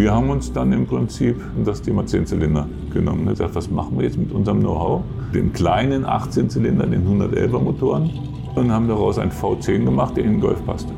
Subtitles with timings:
[0.00, 3.26] Wir haben uns dann im Prinzip das Thema 10-Zylinder genommen.
[3.26, 5.02] Wir gesagt, was machen wir jetzt mit unserem Know-how?
[5.34, 8.10] Den kleinen 18-Zylinder, den 111er Motoren
[8.54, 10.94] und haben daraus ein V10 gemacht, der in den Golf passte.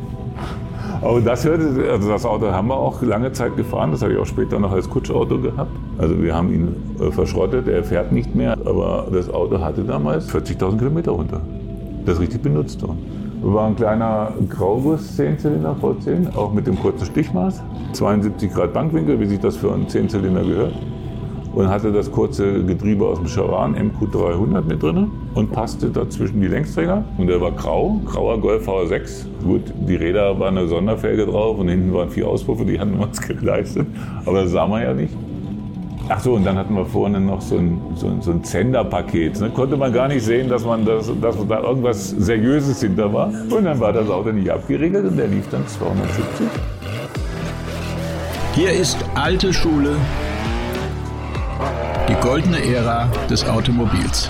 [1.01, 3.91] Aber das also das Auto haben wir auch lange Zeit gefahren.
[3.91, 5.73] Das habe ich auch später noch als Kutschauto gehabt.
[5.99, 8.53] Also wir haben ihn äh, verschrottet, er fährt nicht mehr.
[8.53, 11.41] Aber das Auto hatte damals 40.000 Kilometer runter.
[12.07, 13.22] Das richtig benutzt worden.
[13.43, 17.63] War ein kleiner Grauguss 10-Zylinder V10, auch mit dem kurzen Stichmaß.
[17.93, 20.75] 72 Grad Bankwinkel, wie sich das für einen 10-Zylinder gehört
[21.55, 26.47] und hatte das kurze Getriebe aus dem Charan MQ300 mit drin und passte dazwischen die
[26.47, 27.05] Längsträger.
[27.19, 29.27] Und der war grau, grauer Golf V6.
[29.45, 33.07] Gut, die Räder waren eine Sonderfelge drauf und hinten waren vier Auspuffe, die hatten wir
[33.07, 33.87] uns geleistet.
[34.25, 35.15] Aber das sah man ja nicht.
[36.09, 39.41] Ach so, und dann hatten wir vorne noch so ein, so ein, so ein Zenderpaket.
[39.41, 39.51] Ne?
[39.51, 43.29] Konnte man gar nicht sehen, dass, man das, dass da irgendwas Seriöses hinter war.
[43.29, 46.47] Und dann war das Auto nicht abgeriegelt und der lief dann 270.
[48.55, 49.97] Hier ist alte Schule
[52.09, 54.29] die goldene Ära des Automobils.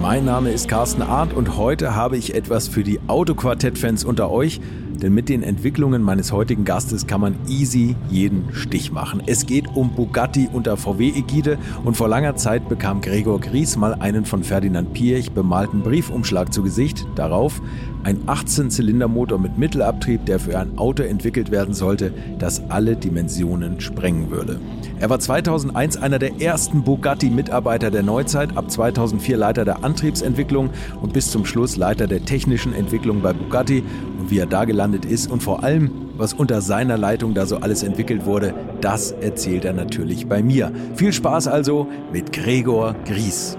[0.00, 4.60] Mein Name ist Carsten Arndt und heute habe ich etwas für die Autoquartett-Fans unter euch,
[5.02, 9.22] denn mit den Entwicklungen meines heutigen Gastes kann man easy jeden Stich machen.
[9.26, 14.24] Es geht um Bugatti unter VW-Ägide und vor langer Zeit bekam Gregor Gries mal einen
[14.24, 17.06] von Ferdinand Piech bemalten Briefumschlag zu Gesicht.
[17.14, 17.60] Darauf
[18.04, 24.30] ein 18-Zylinder-Motor mit Mittelabtrieb, der für ein Auto entwickelt werden sollte, das alle Dimensionen sprengen
[24.30, 24.60] würde.
[24.98, 31.12] Er war 2001 einer der ersten Bugatti-Mitarbeiter der Neuzeit, ab 2004 Leiter der Antriebsentwicklung und
[31.12, 33.82] bis zum Schluss Leiter der technischen Entwicklung bei Bugatti.
[34.28, 37.82] Wie er da gelandet ist und vor allem, was unter seiner Leitung da so alles
[37.82, 40.70] entwickelt wurde, das erzählt er natürlich bei mir.
[40.94, 43.56] Viel Spaß also mit Gregor Gries.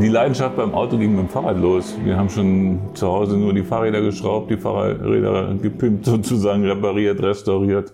[0.00, 1.96] Die Leidenschaft beim Auto ging mit dem Fahrrad los.
[2.04, 7.92] Wir haben schon zu Hause nur die Fahrräder geschraubt, die Fahrräder gepimpt sozusagen, repariert, restauriert.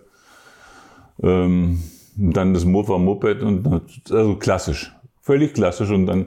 [1.22, 1.80] Ähm,
[2.16, 3.66] dann das Mofa Moped und
[4.10, 5.90] also klassisch, völlig klassisch.
[5.90, 6.26] Und dann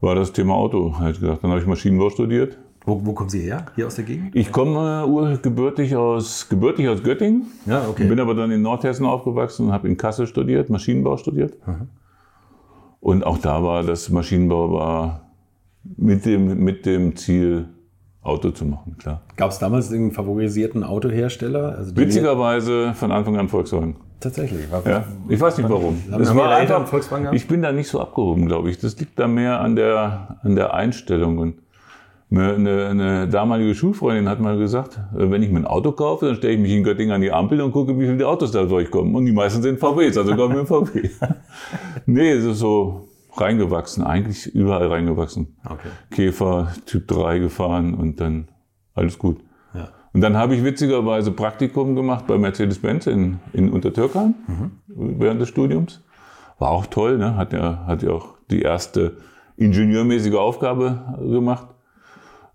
[0.00, 1.40] war das Thema Auto halt gedacht.
[1.42, 2.58] Dann habe ich Maschinenbau studiert.
[2.84, 3.66] Wo, wo kommen Sie her?
[3.74, 4.34] Hier aus der Gegend?
[4.34, 7.46] Ich komme urgebürtig aus, gebürtig aus Göttingen.
[7.66, 8.06] Ja, okay.
[8.06, 11.54] Bin aber dann in Nordhessen aufgewachsen und habe in Kassel studiert, Maschinenbau studiert.
[11.66, 11.88] Mhm.
[13.00, 15.28] Und auch da war das Maschinenbau war
[15.96, 17.68] mit dem, mit dem Ziel,
[18.22, 19.22] Auto zu machen, klar.
[19.36, 21.76] Gab es damals einen favorisierten Autohersteller?
[21.76, 23.96] Also Witzigerweise von Anfang an Volkswagen.
[24.20, 24.70] Tatsächlich.
[24.70, 26.02] War, ja, ich weiß nicht warum.
[26.20, 26.92] Es war einfach,
[27.32, 28.78] ich bin da nicht so abgehoben, glaube ich.
[28.78, 31.38] Das liegt da mehr an der, an der Einstellung.
[31.38, 31.58] Und
[32.30, 36.54] eine, eine, damalige Schulfreundin hat mal gesagt, wenn ich mir ein Auto kaufe, dann stelle
[36.54, 39.14] ich mich in Göttingen an die Ampel und gucke, wie viele Autos da durchkommen.
[39.14, 41.08] Und die meisten sind VWs, also kommen wir VW.
[42.06, 43.08] nee, es ist so,
[43.40, 45.56] reingewachsen, eigentlich überall reingewachsen.
[45.64, 45.88] Okay.
[46.10, 48.48] Käfer, Typ 3 gefahren und dann
[48.94, 49.38] alles gut.
[50.12, 54.70] Und dann habe ich witzigerweise Praktikum gemacht bei Mercedes-Benz in, in Untertürkheim mhm.
[55.20, 56.02] während des Studiums.
[56.58, 57.36] War auch toll, ne?
[57.36, 59.18] hat ja, hat ja auch die erste
[59.56, 61.68] ingenieurmäßige Aufgabe gemacht.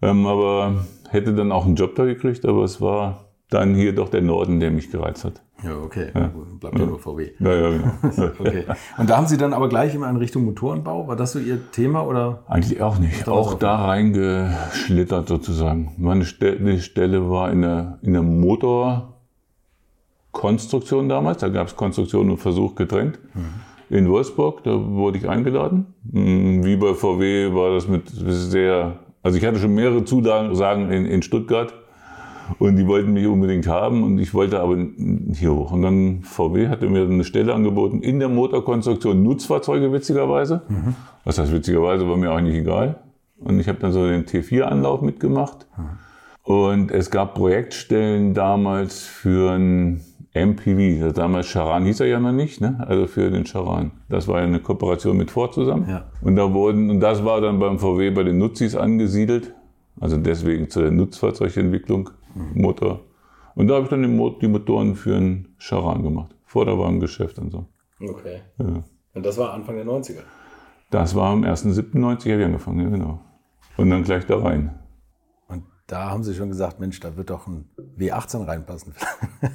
[0.02, 4.10] Ähm, aber hätte dann auch einen Job da gekriegt, aber es war dann hier doch
[4.10, 5.42] der Norden, der mich gereizt hat.
[5.64, 6.10] Ja, okay.
[6.14, 6.30] Ja.
[6.60, 7.30] Bleibt ja nur VW.
[7.40, 7.94] Ja, ja, genau.
[8.40, 8.66] okay.
[8.98, 11.08] Und da haben Sie dann aber gleich immer in Richtung Motorenbau?
[11.08, 12.44] War das so Ihr Thema oder?
[12.48, 13.26] Eigentlich auch nicht.
[13.28, 15.94] Auch da reingeschlittert sozusagen.
[15.98, 21.38] Meine Stelle war in der, in der Motorkonstruktion damals.
[21.40, 23.20] Da gab es Konstruktion und Versuch getrennt.
[23.34, 23.46] Mhm.
[23.90, 25.94] In Wolfsburg, da wurde ich eingeladen.
[26.12, 31.06] Hm, wie bei VW war das mit sehr, also ich hatte schon mehrere Zusagen in,
[31.06, 31.74] in Stuttgart
[32.60, 34.78] und die wollten mich unbedingt haben und ich wollte aber
[35.34, 35.72] hier hoch.
[35.72, 40.62] Und dann VW hatte mir eine Stelle angeboten in der Motorkonstruktion Nutzfahrzeuge witzigerweise.
[40.68, 40.96] Mhm.
[41.24, 42.96] Was heißt witzigerweise, war mir auch nicht egal.
[43.40, 45.68] Und ich habe dann so den T4-Anlauf mitgemacht.
[45.78, 46.54] Mhm.
[46.54, 50.02] Und es gab Projektstellen damals für ein
[50.34, 51.14] MPV.
[51.14, 52.84] Damals Charan hieß er ja noch nicht, ne?
[52.88, 53.92] also für den Charan.
[54.10, 55.86] Das war ja eine Kooperation mit Ford zusammen.
[55.88, 56.06] Ja.
[56.22, 59.54] Und da wurden, und das war dann beim VW bei den Nutzis angesiedelt.
[60.00, 62.10] Also deswegen zur Nutzfahrzeugentwicklung.
[62.36, 63.02] Motor.
[63.56, 66.36] Und da habe ich dann die Motoren für einen Charan gemacht.
[66.46, 67.66] Vorderwagengeschäft und so.
[68.00, 68.42] Okay.
[68.60, 68.84] Ja.
[69.14, 70.22] Und das war Anfang der 90er?
[70.90, 73.20] Das war am 1.7.90 habe ich angefangen, ja, genau.
[73.78, 74.78] Und dann gleich da rein.
[75.48, 77.66] Und da haben Sie schon gesagt, Mensch, da wird doch ein
[77.98, 78.94] W18 reinpassen.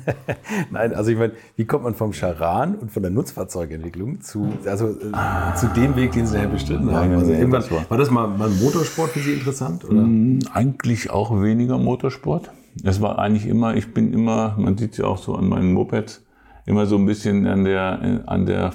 [0.71, 4.89] Nein, also ich meine, wie kommt man vom Charan und von der Nutzfahrzeugentwicklung zu, also,
[4.89, 7.13] äh, zu dem Weg, den Sie daher bestritten haben?
[7.13, 9.85] Also das war, das mal, mal Motorsport für Sie interessant?
[9.85, 10.03] Oder?
[10.03, 12.51] Mm, eigentlich auch weniger Motorsport
[12.85, 15.73] es war eigentlich immer, ich bin immer, man sieht es ja auch so an meinen
[15.73, 16.25] Mopeds,
[16.67, 18.73] immer so ein bisschen an der, an der,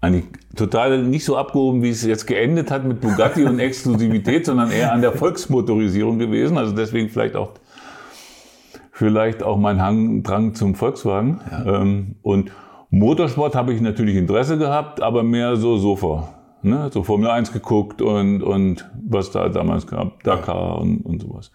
[0.00, 0.24] eigentlich
[0.56, 4.92] total nicht so abgehoben, wie es jetzt geendet hat mit Bugatti und Exklusivität, sondern eher
[4.92, 6.56] an der Volksmotorisierung gewesen.
[6.56, 7.52] Also deswegen vielleicht auch
[9.00, 11.40] vielleicht auch mein Hang, Drang zum Volkswagen.
[11.50, 11.80] Ja.
[11.80, 12.52] Ähm, und
[12.90, 16.34] Motorsport habe ich natürlich Interesse gehabt, aber mehr so Sofa.
[16.62, 16.90] Ne?
[16.92, 21.50] So Formel 1 geguckt und, und was da damals gab, Dakar und, und sowas.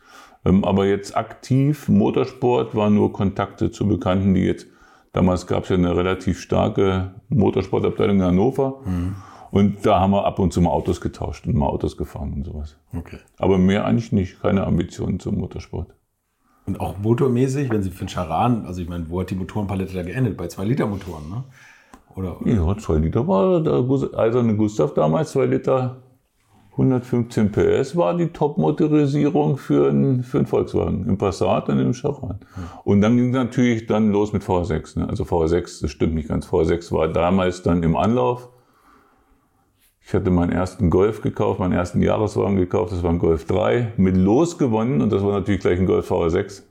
[0.45, 4.67] Ähm, aber jetzt aktiv Motorsport war nur Kontakte zu Bekannten, die jetzt,
[5.11, 8.81] damals gab es ja eine relativ starke Motorsportabteilung in Hannover.
[8.85, 9.15] Mhm.
[9.51, 12.45] Und da haben wir ab und zu mal Autos getauscht und mal Autos gefahren und
[12.45, 12.77] sowas.
[12.95, 13.19] Okay.
[13.37, 15.95] Aber mehr eigentlich nicht, keine Ambitionen zum Motorsport.
[16.65, 19.93] Und auch motormäßig, wenn Sie für den Charan, also ich meine, wo hat die Motorenpalette
[19.93, 20.35] da geendet?
[20.35, 21.43] Bei 2-Liter-Motoren, ne?
[22.15, 22.51] Oder, oder?
[22.51, 26.01] Ja, 2 Liter war der eiserne Gustav damals, 2 Liter
[26.77, 32.39] 115 PS war die Top-Motorisierung für einen, für einen Volkswagen, im Passat und im Charan.
[32.83, 34.99] Und dann ging es natürlich dann los mit VR6.
[34.99, 35.07] Ne?
[35.07, 36.47] Also VR6, das stimmt nicht ganz.
[36.47, 38.49] VR6 war damals dann im Anlauf.
[40.01, 43.93] Ich hatte meinen ersten Golf gekauft, meinen ersten Jahreswagen gekauft, das war ein Golf 3,
[43.97, 46.61] mit Los gewonnen und das war natürlich gleich ein Golf VR6.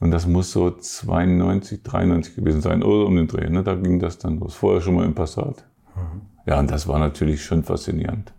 [0.00, 3.48] Und das muss so 92, 93 gewesen sein, oder um den Dreh.
[3.48, 3.62] Ne?
[3.62, 4.54] Da ging das dann los.
[4.54, 5.64] Vorher schon mal im Passat.
[5.94, 6.22] Mhm.
[6.46, 8.32] Ja, und das war natürlich schon faszinierend.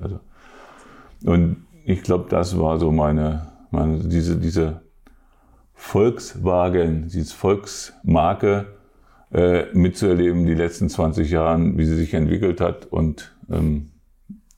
[0.00, 0.20] Also,
[1.24, 4.82] und ich glaube, das war so meine, meine diese, diese
[5.74, 8.66] Volkswagen, diese Volksmarke
[9.32, 13.90] äh, mitzuerleben, die letzten 20 Jahren, wie sie sich entwickelt hat und ähm,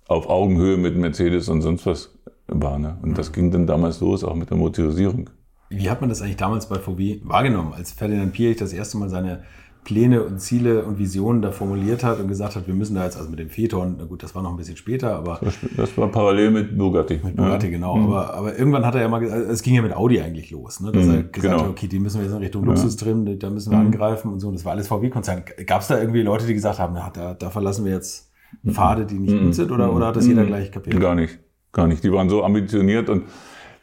[0.09, 2.19] auf Augenhöhe mit Mercedes und sonst was
[2.49, 2.79] war.
[2.79, 2.99] Ne?
[3.03, 5.31] Und das ging dann damals los, auch mit der Motorisierung.
[5.71, 9.09] Wie hat man das eigentlich damals bei VW wahrgenommen, als Ferdinand Piech das erste Mal
[9.09, 9.45] seine
[9.85, 13.17] Pläne und Ziele und Visionen da formuliert hat und gesagt hat, wir müssen da jetzt,
[13.17, 15.41] also mit dem Phaeton, na gut, das war noch ein bisschen später, aber.
[15.77, 17.21] Das war parallel mit Bugatti.
[17.23, 17.73] Mit Bugatti, ja.
[17.73, 17.97] genau.
[17.97, 18.05] Mhm.
[18.05, 20.81] Aber, aber irgendwann hat er ja mal gesagt, es ging ja mit Audi eigentlich los,
[20.81, 20.93] ne?
[20.93, 21.65] dass mhm, er gesagt genau.
[21.65, 23.05] hat, okay, die müssen wir jetzt in Richtung Luxus ja.
[23.05, 23.87] trimmen, da müssen wir mhm.
[23.87, 24.49] angreifen und so.
[24.49, 25.43] Und das war alles VW-Konzern.
[25.67, 28.31] Gab es da irgendwie Leute, die gesagt haben, na, da, da verlassen wir jetzt
[28.63, 28.73] mhm.
[28.73, 29.53] Pfade, die nicht gut mhm.
[29.53, 31.01] sind, oder, oder hat das jeder gleich kapiert?
[31.01, 31.41] Gar nicht,
[31.73, 32.05] gar nicht.
[32.05, 33.25] Die waren so ambitioniert und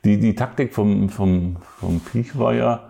[0.05, 2.88] die, die Taktik vom, vom, vom Piech war ja,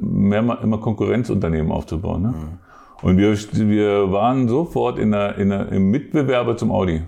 [0.00, 2.22] mehr, immer Konkurrenzunternehmen aufzubauen.
[2.22, 2.28] Ne?
[2.28, 2.58] Mhm.
[3.02, 7.02] Und wir, wir waren sofort in der, in der, im Mitbewerber zum Audi.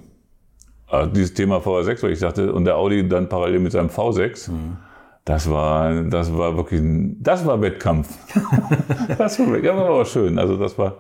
[0.88, 4.50] Also dieses Thema VR6, weil ich sagte, und der Audi dann parallel mit seinem V6.
[4.50, 4.76] Mhm.
[5.24, 8.08] Das war, das war wirklich, ein, das war Wettkampf.
[9.18, 10.38] das war, war aber schön.
[10.38, 10.96] Also das war,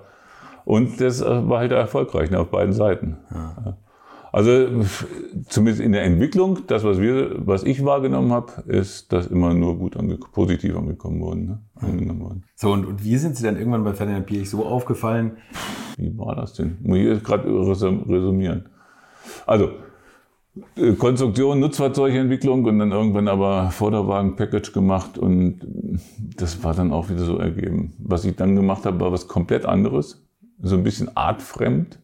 [0.64, 3.16] und das war halt erfolgreich ne, auf beiden Seiten.
[3.30, 3.76] Ja.
[4.32, 4.82] Also
[5.48, 9.76] zumindest in der Entwicklung, das, was wir, was ich wahrgenommen habe, ist das immer nur
[9.76, 11.62] gut ange positiv angekommen worden, ne?
[11.74, 12.44] angenommen worden.
[12.54, 15.36] So, und, und wie sind Sie dann irgendwann bei Ferdinand Piech so aufgefallen?
[15.98, 16.78] Wie war das denn?
[16.82, 18.70] Muss ich jetzt gerade resümieren.
[19.46, 19.72] Also,
[20.76, 25.60] äh, Konstruktion, Nutzfahrzeugentwicklung und dann irgendwann aber Vorderwagen-Package gemacht und
[26.38, 27.92] das war dann auch wieder so ergeben.
[27.98, 30.26] Was ich dann gemacht habe, war was komplett anderes,
[30.62, 31.98] so ein bisschen artfremd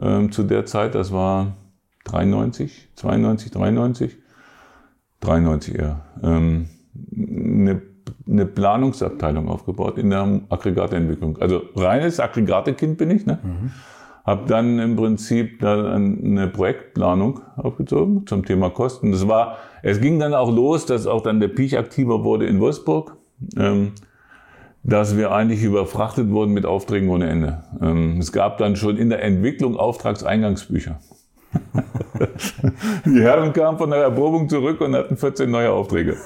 [0.00, 0.94] ähm, zu der Zeit.
[0.94, 1.56] Das war
[2.04, 4.16] 93, 92, 93,
[5.20, 6.00] 93 eher.
[6.22, 6.68] Ähm,
[7.16, 7.82] eine,
[8.28, 11.38] eine Planungsabteilung aufgebaut in der Aggregatentwicklung.
[11.38, 13.26] Also reines Aggregatekind bin ich.
[13.26, 13.38] Ne?
[13.42, 13.70] Mhm.
[14.24, 19.10] Habe dann im Prinzip dann eine Projektplanung aufgezogen zum Thema Kosten.
[19.10, 22.60] Das war, es ging dann auch los, dass auch dann der Piech aktiver wurde in
[22.60, 23.16] Wolfsburg.
[23.56, 23.92] Ähm,
[24.84, 27.62] dass wir eigentlich überfrachtet wurden mit Aufträgen ohne Ende.
[27.80, 30.98] Ähm, es gab dann schon in der Entwicklung Auftragseingangsbücher.
[33.04, 36.16] die Herren kamen von der Erprobung zurück und hatten 14 neue Aufträge.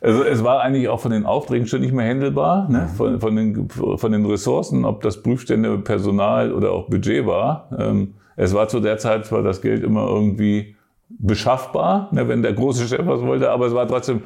[0.00, 2.88] Also es war eigentlich auch von den Aufträgen schon nicht mehr händelbar, ne?
[2.96, 7.70] von, von, den, von den Ressourcen, ob das Prüfstände, Personal oder auch Budget war.
[7.78, 10.76] Ähm, es war zu der Zeit zwar das Geld immer irgendwie
[11.08, 14.22] beschaffbar, ne, wenn der große Chef was wollte, aber es war trotzdem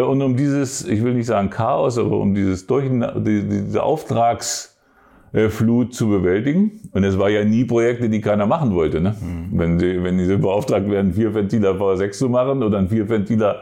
[0.00, 6.08] und um dieses, ich will nicht sagen Chaos, aber um dieses Durchen, diese Auftragsflut zu
[6.08, 6.80] bewältigen.
[6.92, 9.02] Und es war ja nie Projekte, die keiner machen wollte.
[9.02, 9.14] Ne?
[9.20, 9.58] Mhm.
[9.58, 13.56] Wenn, sie, wenn diese beauftragt werden, vier Ventiler V6 zu machen oder ein vier Ventiler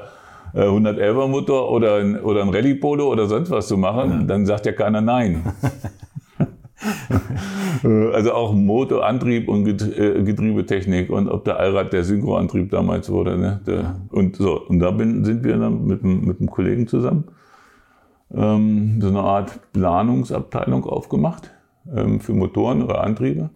[0.55, 4.27] 111er äh, Motor oder ein, oder ein Rallye Polo oder sonst was zu machen, ja.
[4.27, 5.43] dann sagt ja keiner nein.
[7.85, 13.39] Äh, also auch Motorantrieb und äh, Getriebetechnik und ob der Allrad der Synchroantrieb damals wurde.
[13.39, 13.61] Ne?
[13.67, 17.25] Der, und so, und da bin, sind wir dann mit, mit einem Kollegen zusammen
[18.35, 21.51] ähm, so eine Art Planungsabteilung aufgemacht
[21.95, 23.51] ähm, für Motoren oder Antriebe.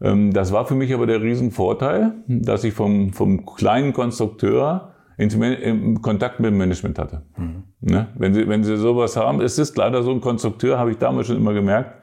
[0.00, 6.00] Ähm, das war für mich aber der Riesenvorteil, dass ich vom, vom kleinen Konstrukteur in
[6.00, 7.22] Kontakt mit dem Management hatte.
[7.36, 7.64] Mhm.
[7.80, 8.08] Ne?
[8.16, 11.28] Wenn, Sie, wenn Sie sowas haben, es ist leider so ein Konstrukteur, habe ich damals
[11.28, 12.01] schon immer gemerkt,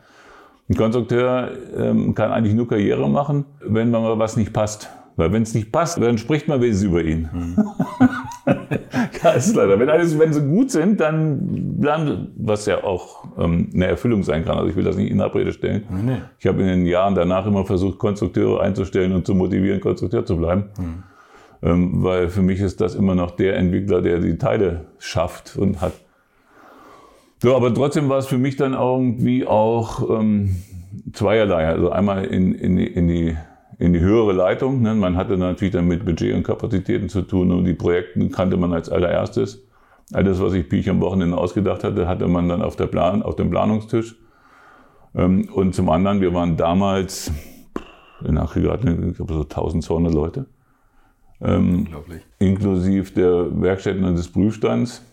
[0.70, 4.90] ein Konstrukteur ähm, kann eigentlich nur Karriere machen, wenn mal was nicht passt.
[5.16, 7.28] Weil wenn es nicht passt, dann spricht man wenigstens über ihn.
[7.34, 7.58] Mhm.
[9.22, 9.78] ja, ist leider.
[9.78, 14.46] Wenn, alles, wenn sie gut sind, dann bleiben, was ja auch ähm, eine Erfüllung sein
[14.46, 14.58] kann.
[14.58, 15.84] Also ich will das nicht in Abrede stellen.
[15.90, 16.22] Nee.
[16.38, 20.38] Ich habe in den Jahren danach immer versucht, Konstrukteure einzustellen und zu motivieren, Konstrukteur zu
[20.38, 20.70] bleiben.
[20.78, 21.04] Mhm.
[21.62, 25.82] Ähm, weil für mich ist das immer noch der Entwickler, der die Teile schafft und
[25.82, 25.94] hat
[27.42, 30.58] So, aber trotzdem war es für mich dann irgendwie auch ähm,
[31.14, 31.68] zweierlei.
[31.68, 33.38] Also einmal in, in, die, in, die,
[33.78, 34.82] in die höhere Leitung.
[34.82, 34.94] Ne?
[34.94, 38.74] Man hatte natürlich dann mit Budget und Kapazitäten zu tun und die Projekte kannte man
[38.74, 39.64] als allererstes.
[40.12, 43.36] Alles, was ich Piech am Wochenende ausgedacht hatte, hatte man dann auf, der Plan, auf
[43.36, 44.16] dem Planungstisch.
[45.16, 47.32] Ähm, und zum anderen, wir waren damals
[48.26, 50.46] in Aggregaten, ich glaube so 1200 Leute.
[51.42, 52.22] Ähm, Unglaublich.
[52.40, 55.06] Inklusive der Werkstätten und des Prüfstands.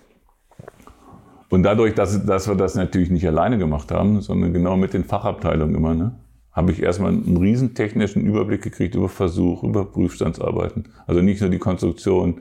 [1.48, 5.04] Und dadurch, dass, dass wir das natürlich nicht alleine gemacht haben, sondern genau mit den
[5.04, 6.16] Fachabteilungen immer, ne,
[6.52, 10.88] habe ich erstmal einen riesen technischen Überblick gekriegt über Versuch, über Prüfstandsarbeiten.
[11.06, 12.40] Also nicht nur die Konstruktion,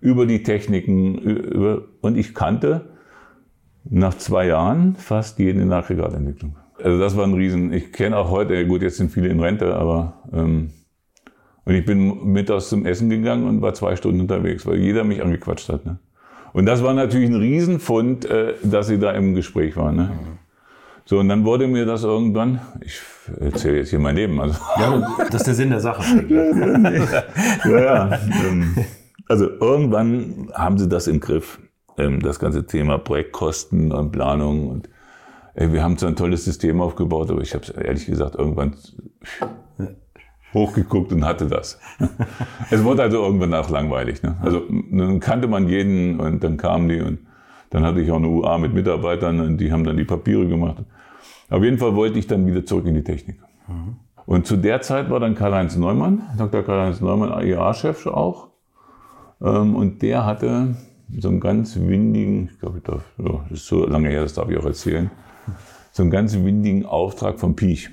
[0.00, 1.18] über die Techniken.
[1.18, 2.90] Über, und ich kannte
[3.84, 6.56] nach zwei Jahren fast der Aggregatentwicklung.
[6.82, 7.72] Also das war ein Riesen.
[7.72, 10.70] Ich kenne auch heute, gut, jetzt sind viele in Rente, aber ähm,
[11.64, 15.22] und ich bin mittags zum Essen gegangen und war zwei Stunden unterwegs, weil jeder mich
[15.22, 15.84] angequatscht hat.
[15.84, 15.98] Ne?
[16.52, 19.96] Und das war natürlich ein Riesenfund, äh, dass sie da im Gespräch waren.
[19.96, 20.10] Ne?
[21.04, 23.00] So, und dann wurde mir das irgendwann, ich
[23.40, 24.38] erzähle jetzt hier mein Leben.
[24.40, 24.58] Also.
[24.78, 26.02] Ja, das ist der Sinn der Sache.
[27.64, 28.18] ja, ja.
[28.46, 28.76] Ähm,
[29.26, 31.60] also irgendwann haben sie das im Griff,
[31.96, 34.68] ähm, das ganze Thema Projektkosten und Planung.
[34.68, 34.88] Und
[35.54, 38.74] wir haben so ein tolles System aufgebaut, aber ich habe es ehrlich gesagt irgendwann
[40.54, 41.78] hochgeguckt und hatte das.
[42.70, 44.22] es wurde also irgendwann auch langweilig.
[44.22, 44.36] Ne?
[44.42, 47.20] Also dann kannte man jeden und dann kamen die und
[47.70, 50.84] dann hatte ich auch eine UA mit Mitarbeitern und die haben dann die Papiere gemacht.
[51.50, 53.38] Auf jeden Fall wollte ich dann wieder zurück in die Technik.
[53.66, 53.96] Mhm.
[54.26, 56.62] Und zu der Zeit war dann Karl-Heinz Neumann, Dr.
[56.62, 58.48] Karl-Heinz Neumann, AIA-Chef auch.
[59.40, 60.76] Ähm, und der hatte
[61.16, 63.00] so einen ganz windigen, ich glaube, das
[63.50, 65.10] ist so lange her, das darf ich auch erzählen,
[65.92, 67.90] so einen ganz windigen Auftrag vom Piech.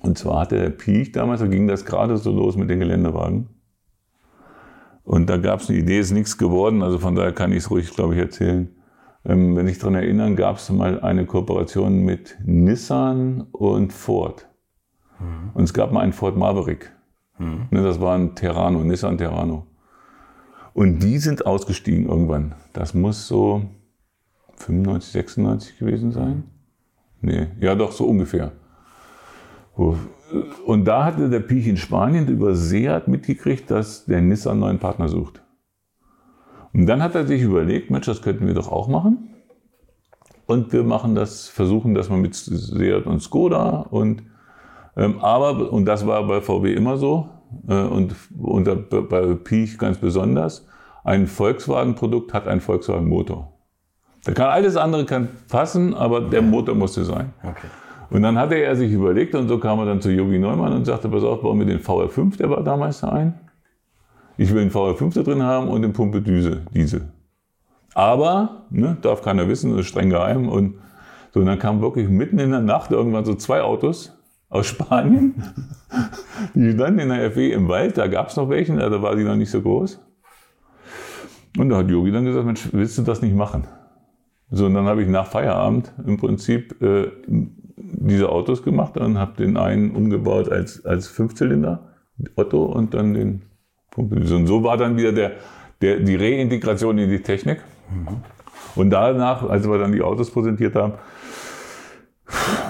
[0.00, 3.48] Und zwar hatte der Piech damals, da ging das gerade so los mit den Geländewagen.
[5.04, 7.70] Und da gab es eine Idee, ist nichts geworden, also von daher kann ich es
[7.70, 8.68] ruhig, glaube ich, erzählen.
[9.24, 14.48] Ähm, wenn ich daran erinnere, gab es mal eine Kooperation mit Nissan und Ford.
[15.18, 15.50] Mhm.
[15.52, 16.92] Und es gab mal einen Ford Maverick.
[17.38, 17.66] Mhm.
[17.70, 19.66] Ne, das war ein Terrano, Nissan Terrano.
[20.72, 22.54] Und die sind ausgestiegen irgendwann.
[22.72, 23.62] Das muss so
[24.56, 26.44] 95, 96 gewesen sein.
[27.20, 28.52] Nee, ja doch, so ungefähr.
[30.66, 34.78] Und da hatte der Piech in Spanien über Seat mitgekriegt, dass der Nissan einen neuen
[34.78, 35.42] Partner sucht.
[36.72, 39.30] Und dann hat er sich überlegt, Mensch, das könnten wir doch auch machen.
[40.46, 43.86] Und wir machen das, versuchen das mal mit Seat und Skoda.
[43.90, 44.22] Und,
[44.96, 47.28] ähm, aber, und das war bei VW immer so,
[47.68, 48.68] äh, und, und
[49.08, 50.66] bei Piech ganz besonders,
[51.02, 53.52] ein Volkswagen-Produkt hat einen Volkswagen-Motor.
[54.24, 57.32] Da kann alles andere kann passen, aber der Motor musste sein.
[57.42, 57.68] Okay.
[58.10, 60.84] Und dann hatte er sich überlegt und so kam er dann zu Yogi Neumann und
[60.84, 63.38] sagte, pass auf, bauen wir den VR5, der war damals da ein.
[64.36, 67.12] Ich will einen VR5 da drin haben und den Pumpe Düse, Diesel.
[67.94, 70.48] Aber, ne, darf keiner wissen, das ist streng geheim.
[70.48, 70.76] Und
[71.32, 75.34] so, und dann kamen wirklich mitten in der Nacht irgendwann so zwei Autos aus Spanien.
[76.54, 79.24] Die standen in der FE im Wald, da gab es noch welche, da war die
[79.24, 80.00] noch nicht so groß.
[81.58, 83.66] Und da hat Yogi dann gesagt, Mensch, willst du das nicht machen?
[84.50, 87.10] So, und dann habe ich nach Feierabend im Prinzip äh,
[87.76, 91.94] diese Autos gemacht und habe den einen umgebaut als, als Fünfzylinder,
[92.34, 93.42] Otto, und dann den
[93.90, 94.16] Pumpe.
[94.16, 95.32] Und so war dann wieder der,
[95.80, 97.62] der, die Reintegration in die Technik.
[97.90, 98.16] Mhm.
[98.76, 100.94] Und danach, als wir dann die Autos präsentiert haben,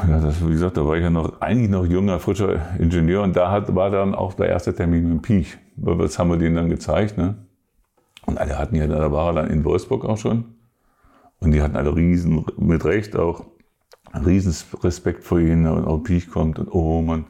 [0.09, 3.37] ja, das, wie gesagt, da war ich ja noch, eigentlich noch junger, frischer Ingenieur und
[3.37, 5.59] da hat, war dann auch der erste Termin mit dem Piech.
[5.77, 7.19] Das haben wir denen dann gezeigt.
[7.19, 7.35] Ne?
[8.27, 10.45] Und alle hatten ja, da war er dann in Wolfsburg auch schon.
[11.41, 13.47] Und die hatten alle riesen, mit Recht auch,
[14.15, 17.25] riesen Respekt vor ihnen und auch Piech kommt und oh man,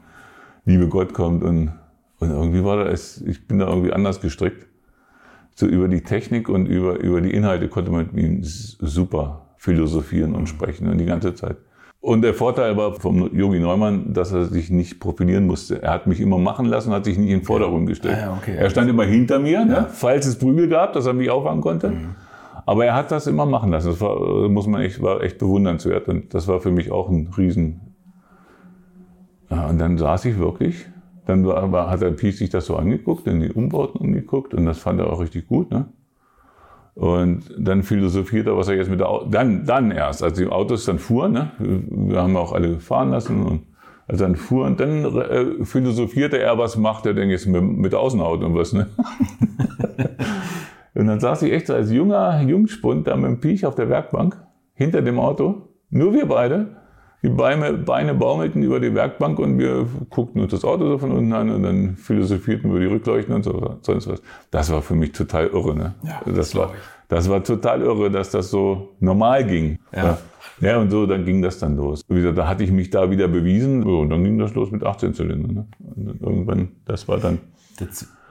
[0.65, 1.71] liebe Gott kommt und,
[2.19, 4.67] und irgendwie war das, ich bin da irgendwie anders gestrickt.
[5.55, 10.33] So über die Technik und über, über die Inhalte konnte man mit ihnen super philosophieren
[10.33, 11.57] und sprechen und die ganze Zeit.
[11.99, 15.83] Und der Vorteil war vom Yogi Neumann, dass er sich nicht profilieren musste.
[15.83, 18.17] Er hat mich immer machen lassen, hat sich nicht in den Vordergrund gestellt.
[18.25, 18.55] Ah, okay.
[18.57, 19.81] Er stand immer hinter mir, ne, ja.
[19.81, 21.91] ne, falls es Prügel gab, dass er mich auffangen konnte.
[21.91, 22.15] Mhm.
[22.65, 23.87] Aber er hat das immer machen lassen.
[23.87, 26.07] Das war, muss man echt, war echt bewundernswert.
[26.07, 27.95] Und das war für mich auch ein Riesen.
[29.49, 30.85] Ja, und dann saß ich wirklich.
[31.25, 34.53] Dann war, war, hat der Pies sich das so angeguckt, in die Umbauten angeguckt.
[34.53, 35.71] Und das fand er auch richtig gut.
[35.71, 35.85] Ne?
[36.93, 40.47] Und dann philosophiert er, was er jetzt mit der Auto, dann, dann erst, als die
[40.47, 41.51] Autos dann fuhren, ne?
[41.59, 43.61] wir haben auch alle fahren lassen und
[44.07, 47.63] als er dann fuhr und dann äh, philosophierte er, was macht er denn jetzt mit,
[47.63, 48.87] mit Außenhaut und was, ne?
[50.93, 53.89] Und dann saß ich echt so als junger Jungspund da mit dem Piech auf der
[53.89, 54.37] Werkbank
[54.73, 55.69] hinter dem Auto.
[55.89, 56.77] Nur wir beide.
[57.23, 61.11] Die Beine, Beine baumelten über die Werkbank und wir guckten uns das Auto so von
[61.11, 64.23] unten an und dann philosophierten wir die Rückleuchten und so, sonst was.
[64.49, 65.75] Das war für mich total irre.
[65.75, 65.93] Ne?
[66.03, 66.71] Ja, das, das war,
[67.11, 69.77] Das war total irre, dass das so normal ging.
[69.95, 70.17] Ja.
[70.61, 72.03] Ja, und so, dann ging das dann los.
[72.07, 73.83] Wie gesagt, da hatte ich mich da wieder bewiesen.
[73.83, 75.53] Und dann ging das los mit 18 Zylindern.
[75.53, 75.67] Ne?
[75.79, 77.39] Und irgendwann, das war dann.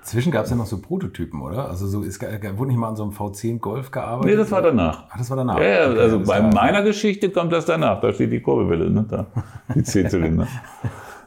[0.00, 1.68] Dazwischen gab es ja noch so Prototypen, oder?
[1.68, 4.30] Also so ist, wurde nicht mal an so einem V10 Golf gearbeitet?
[4.30, 5.04] Nee, das war danach.
[5.10, 5.58] Ach, das war danach.
[5.58, 8.00] Ja, ja Okay, also bei meiner Geschichte kommt das danach.
[8.00, 9.04] Da steht die Kurbelwelle, ne?
[9.08, 9.26] Da,
[9.74, 10.46] die 10 Zylinder.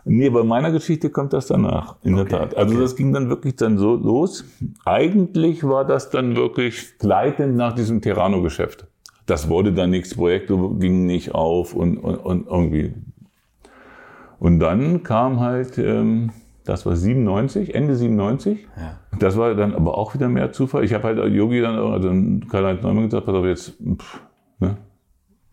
[0.06, 2.58] Nee, bei meiner Geschichte kommt das danach, in Okay, der Tat.
[2.58, 2.82] Also okay.
[2.82, 4.44] das ging dann wirklich dann so los.
[4.84, 8.86] Eigentlich war das dann wirklich gleitend nach diesem Terrano-Geschäft.
[9.28, 12.94] Das wurde dann nichts, Projekt ging nicht auf und, und, und irgendwie.
[14.40, 16.32] Und dann kam halt, ähm,
[16.66, 18.68] das war 97, Ende 97.
[18.78, 19.00] Ja.
[19.20, 20.84] Das war dann aber auch wieder mehr Zufall.
[20.84, 22.10] Ich habe halt Yogi dann, also
[22.50, 24.22] Karl-Heinz Neumann gesagt, pass auf, jetzt, pff,
[24.60, 24.78] ne?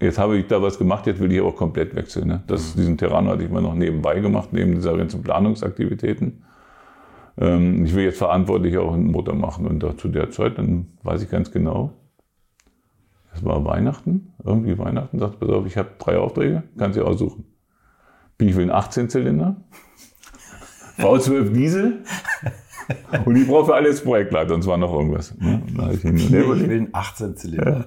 [0.00, 2.29] jetzt habe ich da was gemacht, jetzt will ich auch komplett wechseln.
[2.29, 2.43] Ne?
[2.47, 6.45] Das, Diesen Terrano hatte ich mal noch nebenbei gemacht, neben dieser ganzen Planungsaktivitäten.
[7.38, 9.67] Ähm, ich will jetzt verantwortlich auch einen Motor machen.
[9.67, 11.93] Und da zu der Zeit, dann weiß ich ganz genau,
[13.35, 17.45] es war Weihnachten, irgendwie Weihnachten, sagt, pass auf, ich habe drei Aufträge, kannst du aussuchen.
[18.38, 19.57] Ich will einen 18-Zylinder,
[21.00, 21.99] V12 Diesel
[23.25, 25.37] und ich brauche für alles Projektleiter und zwar noch irgendwas.
[25.38, 25.62] Ne?
[25.92, 27.85] Ich Ich will einen 18 Zylinder.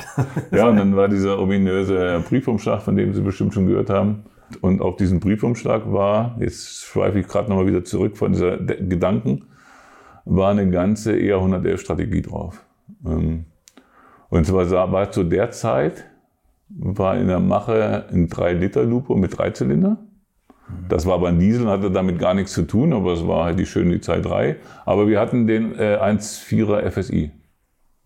[0.51, 4.24] Ja, und dann war dieser ominöse Briefumschlag, von dem Sie bestimmt schon gehört haben.
[4.62, 8.86] Und auf diesem Briefumschlag war, jetzt schweife ich gerade nochmal wieder zurück von dieser De
[8.88, 9.46] Gedanken,
[10.25, 12.63] war eine ganze ER 111 Strategie drauf.
[13.05, 13.46] Ähm,
[14.29, 16.05] Und zwar war zu der Zeit,
[16.70, 19.98] war in der Mache ein 3-Liter-Lupo mit Dreizylinder.
[20.89, 23.65] Das war ein Diesel, hatte damit gar nichts zu tun, aber es war halt die
[23.65, 24.58] schöne Zeit 3.
[24.86, 27.32] Aber wir hatten den äh, 1,4er FSI,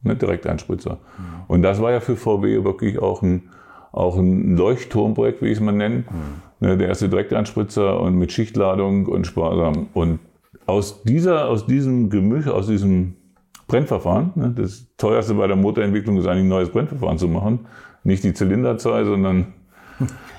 [0.03, 0.99] ne, Direkteinspritzer.
[1.47, 3.49] Und das war ja für VW wirklich auch ein,
[3.91, 6.05] auch ein Leuchtturmprojekt, wie ich es mal nennen.
[6.59, 9.87] Ne, der erste Direkteinspritzer und mit Schichtladung und sparsam.
[9.93, 10.19] Und
[10.65, 13.15] aus, dieser, aus diesem Gemisch, aus diesem
[13.67, 17.67] Brennverfahren, ne, das teuerste bei der Motorentwicklung ist eigentlich ein neues Brennverfahren zu machen.
[18.03, 19.53] Nicht die Zylinderzahl, sondern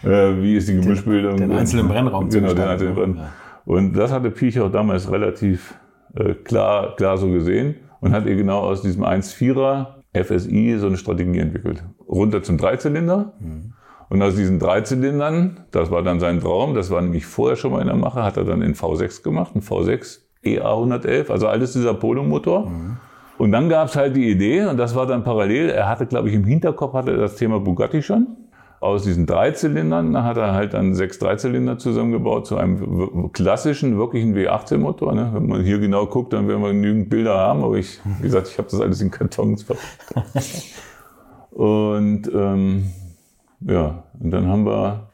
[0.04, 1.36] äh, wie ist die Gemischbildung.
[1.36, 3.16] den einzelnen Brennraum zu Genau, den einzelnen Brenn.
[3.16, 3.32] Ja.
[3.64, 5.74] Und das hatte Piech auch damals relativ
[6.14, 10.96] äh, klar, klar so gesehen und hat ihr genau aus diesem 1,4er FSI so eine
[10.96, 11.84] Strategie entwickelt.
[12.08, 13.34] Runter zum Dreizylinder.
[14.10, 17.80] Und aus diesen Dreizylindern, das war dann sein Traum, das war nämlich vorher schon mal
[17.82, 21.74] in der Mache, hat er dann in V6 gemacht, ein V6 EA 111, also alles
[21.74, 22.70] dieser Polo-Motor.
[23.36, 26.30] Und dann gab es halt die Idee, und das war dann parallel, er hatte, glaube
[26.30, 28.28] ich, im Hinterkopf hatte er das Thema Bugatti schon.
[28.80, 35.14] Aus diesen Dreizylindern hat er halt dann sechs Dreizylinder zusammengebaut zu einem klassischen, wirklichen W18-Motor.
[35.14, 35.30] Ne?
[35.34, 38.48] Wenn man hier genau guckt, dann werden wir genügend Bilder haben, aber ich, wie gesagt,
[38.48, 40.64] ich habe das alles in Kartons verpackt.
[41.50, 42.92] Und ähm,
[43.60, 45.08] ja, und dann haben wir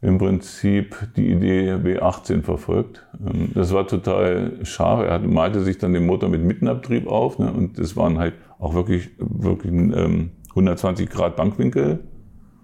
[0.00, 3.06] im Prinzip die Idee W18 verfolgt.
[3.20, 5.00] Ähm, Das war total scharf.
[5.00, 7.52] Er malte sich dann den Motor mit Mittenabtrieb auf ne?
[7.52, 12.00] und es waren halt auch wirklich, wirklich ähm, 120 Grad Bankwinkel.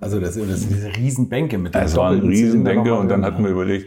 [0.01, 3.51] Also das, das sind diese Riesenbänke mit dem Es waren nochmal und dann hatten wir
[3.51, 3.87] überlegt,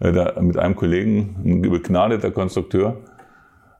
[0.00, 2.98] äh, da, mit einem Kollegen, ein begnadeter Konstrukteur,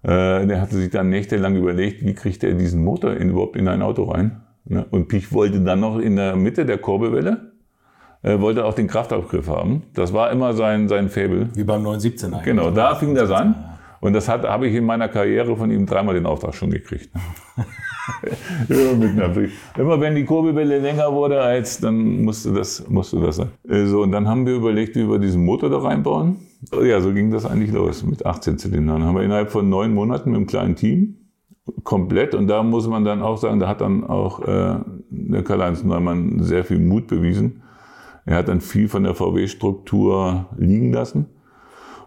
[0.03, 3.69] äh, der hatte sich dann nächtelang überlegt, wie kriegt er diesen Motor in, überhaupt in
[3.69, 4.41] ein Auto rein.
[4.65, 4.87] Ne?
[4.91, 7.53] Und Piech wollte dann noch in der Mitte der Kurbelwelle,
[8.23, 9.83] äh, wollte auch den Kraftaufgriff haben.
[9.95, 11.51] Das war immer sein, sein Faible.
[11.55, 12.45] Wie beim 917 eigentlich.
[12.45, 13.76] Genau, da fing das an.
[14.07, 17.11] Und das habe ich in meiner Karriere von ihm dreimal den Auftrag schon gekriegt.
[19.77, 23.49] Immer wenn die Kurbelwelle länger wurde als, dann musste das, musste das sein.
[23.69, 26.37] Äh, So, und dann haben wir überlegt, wie wir diesen Motor da reinbauen.
[26.85, 29.03] Ja, so ging das eigentlich los mit 18 Zylindern.
[29.03, 31.17] Haben wir innerhalb von neun Monaten mit einem kleinen Team
[31.83, 32.37] komplett.
[32.37, 34.77] Und da muss man dann auch sagen, da hat dann auch äh,
[35.11, 37.65] der Karl-Heinz Neumann sehr viel Mut bewiesen.
[38.25, 41.27] Er hat dann viel von der VW-Struktur liegen lassen.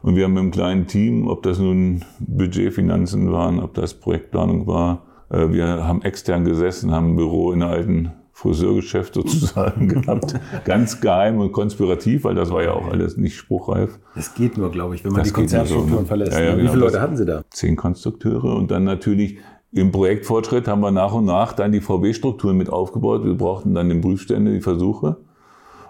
[0.01, 4.67] Und wir haben mit einem kleinen Team, ob das nun Budgetfinanzen waren, ob das Projektplanung
[4.67, 10.39] war, äh, wir haben extern gesessen, haben ein Büro in einem alten Friseurgeschäft sozusagen gehabt.
[10.63, 13.99] Ganz geheim und konspirativ, weil das war ja auch alles nicht spruchreif.
[14.15, 16.07] Das geht nur, glaube ich, wenn man Das die nur so, Konzernstrukturen ne?
[16.07, 16.33] verlässt.
[16.33, 16.57] Ja, ja, ne?
[16.57, 17.43] Wie genau, viele Leute hatten Sie da?
[17.49, 19.39] Zehn Konstrukteure und dann natürlich
[19.71, 23.23] im Projektfortschritt haben wir nach und nach dann die VW-Strukturen mit aufgebaut.
[23.23, 25.17] Wir brauchten dann den Prüfstände, die Versuche.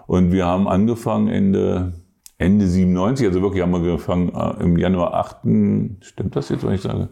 [0.06, 1.94] Und wir haben angefangen Ende,
[2.40, 5.36] Ende 97, also wirklich haben wir angefangen äh, im Januar 8.
[6.00, 7.10] Stimmt das jetzt, was ich sage?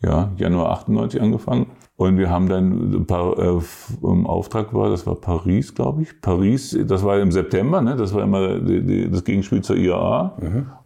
[0.00, 1.66] Ja, Januar 98 angefangen.
[1.96, 3.58] Und wir haben dann ein paar, äh,
[4.02, 6.20] im Auftrag war, das war Paris, glaube ich.
[6.20, 7.96] Paris, das war im September, ne?
[7.96, 10.36] das war immer die, die, das Gegenspiel zur IAA.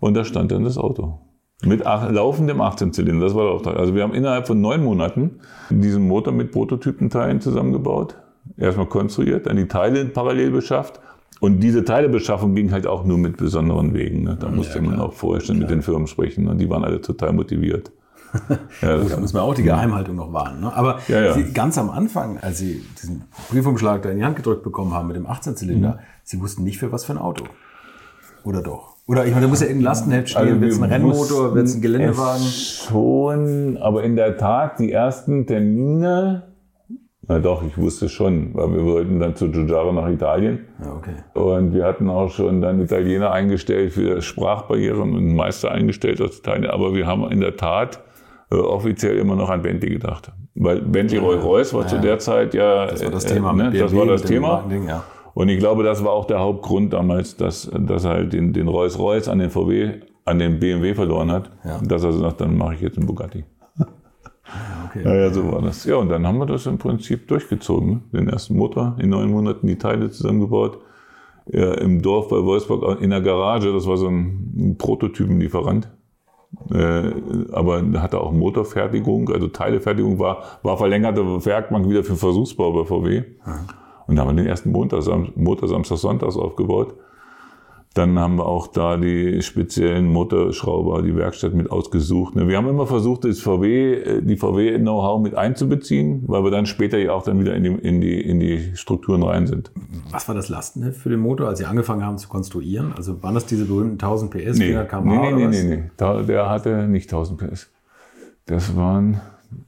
[0.01, 1.19] Und da stand dann das Auto.
[1.63, 3.77] Mit ach, laufendem 18-Zylinder, das war der Auftrag.
[3.77, 8.17] Also wir haben innerhalb von neun Monaten diesen Motor mit Prototypenteilen zusammengebaut.
[8.57, 11.01] Erstmal konstruiert, dann die Teile parallel beschafft.
[11.41, 14.25] Und diese Teilebeschaffung ging halt auch nur mit besonderen Wegen.
[14.25, 14.37] Ne?
[14.41, 16.49] Da musste man auch vorher schon mit den Firmen sprechen.
[16.49, 17.93] Und die waren alle total motiviert.
[18.83, 20.61] ja, Gut, da muss man auch die Geheimhaltung noch wahren.
[20.61, 20.75] Ne?
[20.75, 21.33] Aber ja, ja.
[21.33, 25.09] Sie, ganz am Anfang, als Sie diesen Briefumschlag da in die Hand gedrückt bekommen haben
[25.09, 25.99] mit dem 18-Zylinder, mhm.
[26.25, 27.45] Sie wussten nicht für was für ein Auto.
[28.45, 28.97] Oder doch?
[29.07, 31.67] Oder ich meine, da muss ja irgendein Lastenheft stehen, also wird es ein Rennmotor, wird
[31.67, 32.45] es ein Geländewagen?
[32.45, 36.48] Schon, aber in der Tat, die ersten Termine,
[37.29, 40.65] na doch, ich wusste schon, weil wir wollten dann zu Giugiaro nach Italien.
[40.83, 41.15] Ja, okay.
[41.35, 46.71] Und wir hatten auch schon dann Italiener eingestellt für Sprachbarrieren und Meister eingestellt aus Italien.
[46.71, 48.03] Aber wir haben in der Tat
[48.51, 50.33] äh, offiziell immer noch an Bentley gedacht.
[50.55, 53.51] Weil Bentley Rolls Royce war ja, zu der Zeit ja, das war das Thema.
[53.51, 54.65] Äh, ne, das war das Thema.
[54.87, 55.05] Ja.
[55.35, 58.69] Und ich glaube, das war auch der Hauptgrund damals, dass, dass er halt den, den
[58.69, 61.51] Rolls-Royce an den VW, an den BMW verloren hat.
[61.63, 61.79] Ja.
[61.87, 63.45] Dass er sagt, dann mache ich jetzt einen Bugatti.
[64.89, 65.03] Okay.
[65.05, 65.85] Naja, so war das.
[65.85, 68.05] Ja, und dann haben wir das im Prinzip durchgezogen.
[68.13, 70.79] Den ersten Motor in neun Monaten die Teile zusammengebaut.
[71.51, 75.89] Ja, Im Dorf bei Wolfsburg in der Garage, das war so ein Prototypenlieferant.
[76.71, 77.13] Äh,
[77.53, 83.21] aber hatte auch Motorfertigung, also Teilefertigung war, war verlängerte Werkbank wieder für Versuchsbau bei VW.
[83.21, 83.53] Mhm.
[84.07, 85.03] Und da haben wir den ersten Montag,
[85.37, 86.95] Montag Samstag, Sonntags aufgebaut.
[87.99, 92.37] Dann haben wir auch da die speziellen Motorschrauber, die Werkstatt mit ausgesucht.
[92.37, 92.47] Ne?
[92.47, 96.97] Wir haben immer versucht, das VW, äh, die VW-Know-how mit einzubeziehen, weil wir dann später
[96.97, 99.73] ja auch dann wieder in die, in, die, in die Strukturen rein sind.
[100.13, 102.93] Was war das Lastenheft für den Motor, als Sie angefangen haben zu konstruieren?
[102.97, 105.21] Also waren das diese berühmten 1000 PS, nee, 400 km/h?
[105.21, 106.25] Nee, nee, nee, nee, nee.
[106.25, 107.69] Der hatte nicht 1000 PS.
[108.47, 109.21] Das waren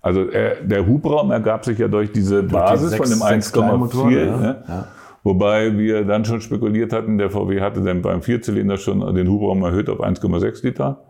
[0.02, 4.68] also der Hubraum ergab sich ja durch diese Basis von dem 1,4.
[4.68, 4.86] Ja.
[5.22, 9.62] Wobei wir dann schon spekuliert hatten, der VW hatte dann beim Vierzylinder schon den Hubraum
[9.62, 11.02] erhöht auf 1,6 Liter.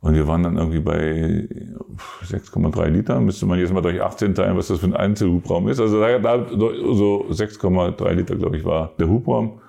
[0.00, 1.48] Und wir waren dann irgendwie bei
[2.24, 3.20] 6,3 Liter.
[3.20, 5.80] Müsste man jetzt mal durch 18 teilen, was das für ein Einzelhubraum ist.
[5.80, 9.60] Also da so 6,3 Liter, glaube ich, war der Hubraum.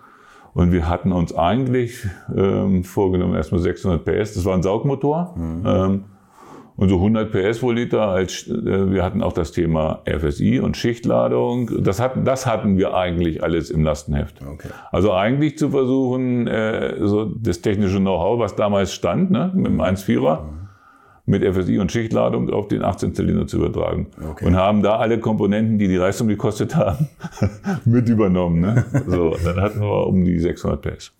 [0.53, 4.33] Und wir hatten uns eigentlich ähm, vorgenommen, erstmal 600 PS.
[4.33, 5.35] Das war ein Saugmotor.
[5.37, 5.63] Mhm.
[5.65, 6.03] Ähm,
[6.77, 10.77] und so 100 PS pro Liter, als, äh, wir hatten auch das Thema FSI und
[10.77, 11.83] Schichtladung.
[11.83, 14.41] Das hatten, das hatten wir eigentlich alles im Lastenheft.
[14.47, 14.69] Okay.
[14.91, 19.81] Also eigentlich zu versuchen, äh, so das technische Know-how, was damals stand, ne, mit dem
[19.81, 20.67] 1.4er, mhm.
[21.25, 24.07] mit FSI und Schichtladung auf den 18-Zylinder zu übertragen.
[24.29, 24.45] Okay.
[24.45, 27.09] Und haben da alle Komponenten, die die Leistung gekostet haben,
[27.85, 28.61] mit übernommen.
[28.61, 28.85] Ne?
[29.07, 31.16] So, dann hatten wir um die 600 PS.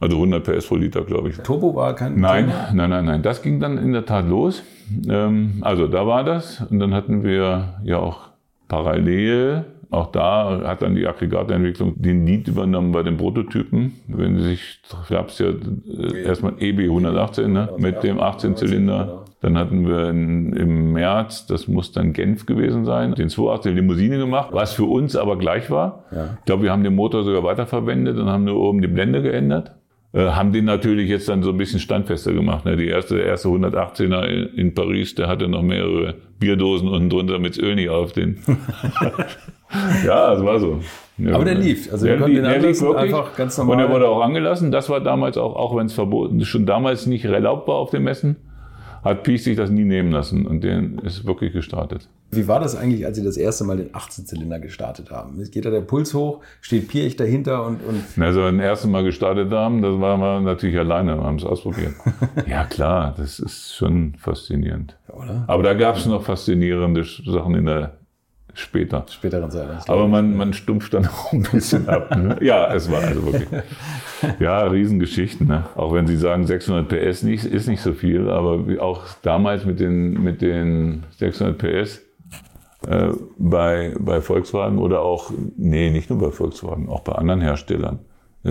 [0.00, 1.38] Also 100 PS pro Liter, glaube ich.
[1.38, 2.70] Turbo war kein Nein, Thema?
[2.72, 3.22] nein, nein, nein.
[3.22, 4.62] Das ging dann in der Tat los.
[5.08, 6.60] Ähm, also da war das.
[6.70, 8.28] Und dann hatten wir ja auch
[8.68, 13.94] parallel, auch da hat dann die Aggregatentwicklung den Lead übernommen bei den Prototypen.
[14.06, 19.24] Wenn Sie sich, gab es ja äh, erstmal EB 118 ne, mit dem 18-Zylinder.
[19.40, 24.18] Dann hatten wir in, im März, das muss dann Genf gewesen sein, den 218 Limousine
[24.18, 26.04] gemacht, was für uns aber gleich war.
[26.10, 26.36] Ja.
[26.40, 29.77] Ich glaube, wir haben den Motor sogar weiterverwendet und haben nur oben die Blende geändert.
[30.14, 32.64] Äh, haben den natürlich jetzt dann so ein bisschen standfester gemacht.
[32.64, 32.76] Ne?
[32.76, 37.58] Die erste, der erste 118er in, Paris, der hatte noch mehrere Bierdosen unten drunter mit
[37.58, 38.38] Öl nicht auf den.
[40.06, 40.80] ja, das war so.
[41.18, 41.92] Ja, Aber der lief.
[41.92, 43.14] Also der, lief, den der lief wirklich.
[43.14, 43.76] einfach ganz normal.
[43.76, 44.70] Und er wurde auch angelassen.
[44.70, 48.04] Das war damals auch, auch wenn es verboten, schon damals nicht erlaubt war auf den
[48.04, 48.36] Messen
[49.02, 52.08] hat Piech sich das nie nehmen lassen und den ist wirklich gestartet.
[52.30, 55.42] Wie war das eigentlich, als Sie das erste Mal den 18-Zylinder gestartet haben?
[55.50, 57.80] Geht da der Puls hoch, steht Piech dahinter und...
[57.82, 61.44] und also das erste Mal gestartet haben, das waren wir natürlich alleine, wir haben es
[61.44, 61.94] ausprobiert.
[62.46, 64.98] ja klar, das ist schon faszinierend.
[65.08, 65.44] Oder?
[65.46, 67.98] Aber da gab es noch faszinierende Sachen in der
[68.52, 69.06] später.
[69.08, 69.88] Späteren Zeit.
[69.88, 72.14] Aber man, man stumpft dann auch ein bisschen ab.
[72.14, 72.36] Ne?
[72.42, 73.48] Ja, es war also wirklich.
[74.40, 75.46] Ja, Riesengeschichten.
[75.46, 75.64] Ne?
[75.74, 79.80] Auch wenn Sie sagen, 600 PS nicht, ist nicht so viel, aber auch damals mit
[79.80, 82.00] den, mit den 600 PS
[82.86, 88.00] äh, bei, bei Volkswagen oder auch, nee, nicht nur bei Volkswagen, auch bei anderen Herstellern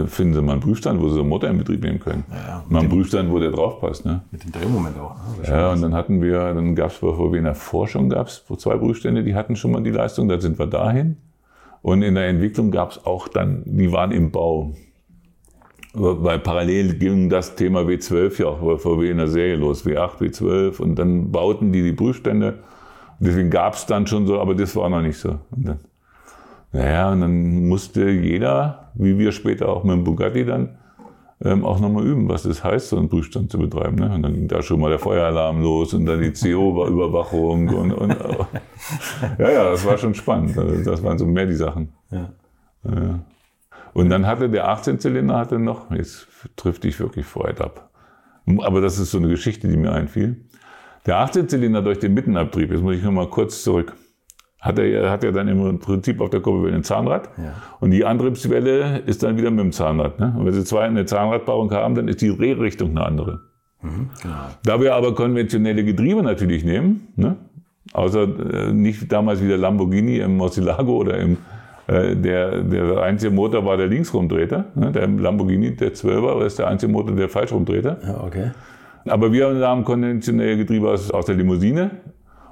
[0.05, 2.25] finden Sie mal einen Prüfstand, wo Sie so einen Motor in Betrieb nehmen können.
[2.29, 4.05] Ja, mal einen Prüfstand, wo der drauf passt.
[4.05, 4.21] Ne?
[4.31, 5.15] Mit dem Drehmoment auch.
[5.15, 5.47] Ne?
[5.47, 8.77] Ja, und dann hatten wir, dann gab es bei VW in der Forschung gab's zwei
[8.77, 11.17] Prüfstände, die hatten schon mal die Leistung, da sind wir dahin.
[11.81, 14.73] Und in der Entwicklung gab es auch dann, die waren im Bau.
[15.99, 20.19] Weil parallel ging das Thema W12 ja auch bei VW in der Serie los, W8,
[20.19, 22.59] W12 und dann bauten die die Prüfstände.
[23.19, 25.39] Deswegen gab es dann schon so, aber das war noch nicht so.
[25.49, 25.79] Und dann,
[26.71, 30.77] naja, und dann musste jeder, wie wir später auch mit dem Bugatti dann,
[31.43, 33.95] ähm, auch nochmal üben, was das heißt, so einen Prüfstand zu betreiben.
[33.97, 34.11] Ne?
[34.13, 38.15] Und dann ging da schon mal der Feueralarm los und dann die CO-Überwachung und, und
[39.37, 40.57] ja, ja, das war schon spannend.
[40.57, 41.89] Also das waren so mehr die Sachen.
[42.11, 42.29] Ja.
[42.83, 43.19] Ja.
[43.97, 47.89] Und dann hatte der 18-Zylinder hatte noch, jetzt trifft dich wirklich vorher ab.
[48.59, 50.45] Aber das ist so eine Geschichte, die mir einfiel.
[51.07, 53.93] Der 18-Zylinder durch den Mittenabtrieb, jetzt muss ich nochmal kurz zurück
[54.59, 57.29] hat er, hat er dann im Prinzip auf der Kurbelwelle ein Zahnrad.
[57.37, 57.53] Ja.
[57.79, 60.19] Und die Antriebswelle ist dann wieder mit dem Zahnrad.
[60.19, 60.35] Ne?
[60.37, 63.41] Und wenn Sie zwei eine Zahnradbauung haben, dann ist die Drehrichtung eine andere.
[64.21, 64.35] genau.
[64.63, 67.37] Da wir aber konventionelle Getriebe natürlich nehmen, ne?
[67.93, 71.37] außer äh, nicht damals wie der Lamborghini im Mosilago oder im
[71.87, 74.65] der, der einzige Motor war der Linksrumdrehter.
[74.75, 74.91] Ne?
[74.91, 77.97] Der Lamborghini, der 12er, ist der einzige Motor, der Falschrumdrehter.
[78.05, 78.51] Ja, okay.
[79.05, 81.91] Aber wir haben konventionelle Getriebe aus, aus der Limousine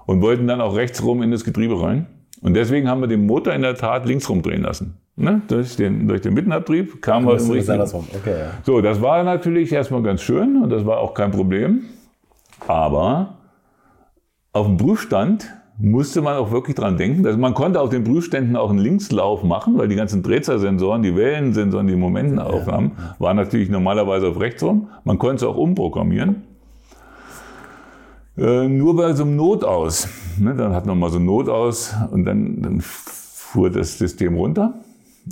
[0.05, 2.05] und wollten dann auch rechtsrum in das Getriebe rein.
[2.41, 4.97] Und deswegen haben wir den Motor in der Tat linksrum drehen lassen.
[5.17, 5.41] Ne?
[5.47, 7.79] Durch, den, durch den Mittenabtrieb kam was richtig.
[7.79, 8.51] Okay, ja.
[8.63, 11.83] So, das war natürlich erstmal ganz schön und das war auch kein Problem.
[12.67, 13.35] Aber
[14.51, 17.25] auf dem Prüfstand musste man auch wirklich dran denken.
[17.25, 21.15] Also man konnte auf den Prüfständen auch einen Linkslauf machen, weil die ganzen Drehzahlsensoren, die
[21.15, 23.15] Wellensensoren, die Momentenaufnahmen, ja.
[23.19, 24.87] waren natürlich normalerweise auf rechts rum.
[25.03, 26.43] Man konnte es auch umprogrammieren.
[28.37, 30.07] Äh, nur bei so einem Notaus.
[30.39, 34.73] Ne, dann hat man mal so ein Notaus und dann, dann fuhr das System runter.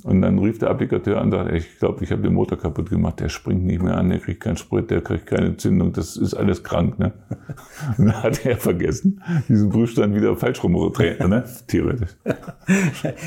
[0.03, 2.89] Und dann rief der Applikateur an und sagte, ich glaube, ich habe den Motor kaputt
[2.89, 6.17] gemacht, der springt nicht mehr an, der kriegt keinen Sprit, der kriegt keine Zündung, das
[6.17, 6.97] ist alles krank.
[6.97, 7.13] Ne?
[7.97, 11.43] Und dann hat er vergessen, diesen Prüfstand wieder falsch rumzudrehen, ne?
[11.67, 12.10] theoretisch.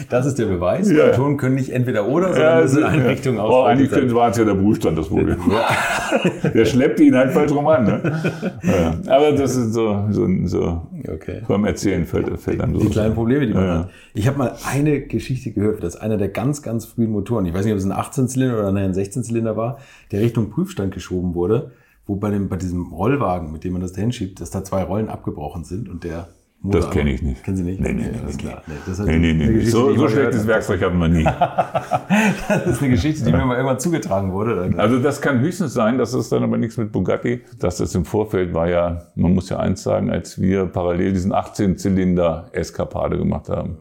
[0.08, 0.90] Das ist der Beweis.
[0.90, 1.12] Ja.
[1.12, 3.10] Ton können nicht entweder oder, sondern ja, müssen in eine ja.
[3.10, 3.52] Richtung aus.
[3.52, 5.36] Oh, eigentlich war es ja der Prüfstand das Problem.
[5.50, 6.50] Ja.
[6.50, 7.84] der schleppte ihn halt falsch rum an.
[7.84, 8.22] Ne?
[8.62, 8.98] Ja.
[9.14, 11.42] Aber das ist so, so, so okay.
[11.46, 12.80] beim Erzählen fällt, fällt dann so.
[12.80, 13.90] Die kleinen Probleme, die man hat.
[14.14, 17.54] Ich habe mal eine Geschichte gehört, dass einer der ganz ganz, ganz frühen Motoren, ich
[17.54, 19.78] weiß nicht, ob es ein 18-Zylinder oder ein 16-Zylinder war,
[20.12, 21.72] der Richtung Prüfstand geschoben wurde,
[22.06, 24.84] wo bei, dem, bei diesem Rollwagen, mit dem man das da hinschiebt, dass da zwei
[24.84, 26.28] Rollen abgebrochen sind und der
[26.66, 27.42] Motor das kenne ich nicht.
[27.42, 27.80] Kennen Sie nicht?
[27.80, 28.62] Nee, nee, nee, klar.
[28.66, 29.60] nee, das nee, nee, nee.
[29.60, 31.24] So, so schlechtes Werkzeug hatten wir nie.
[32.48, 34.74] das ist eine Geschichte, die mir mal irgendwann zugetragen wurde.
[34.76, 37.42] Also das kann höchstens sein, das ist dann aber nichts mit Bugatti.
[37.58, 41.32] Dass das im Vorfeld war ja, man muss ja eins sagen, als wir parallel diesen
[41.32, 43.78] 18-Zylinder Eskapade gemacht haben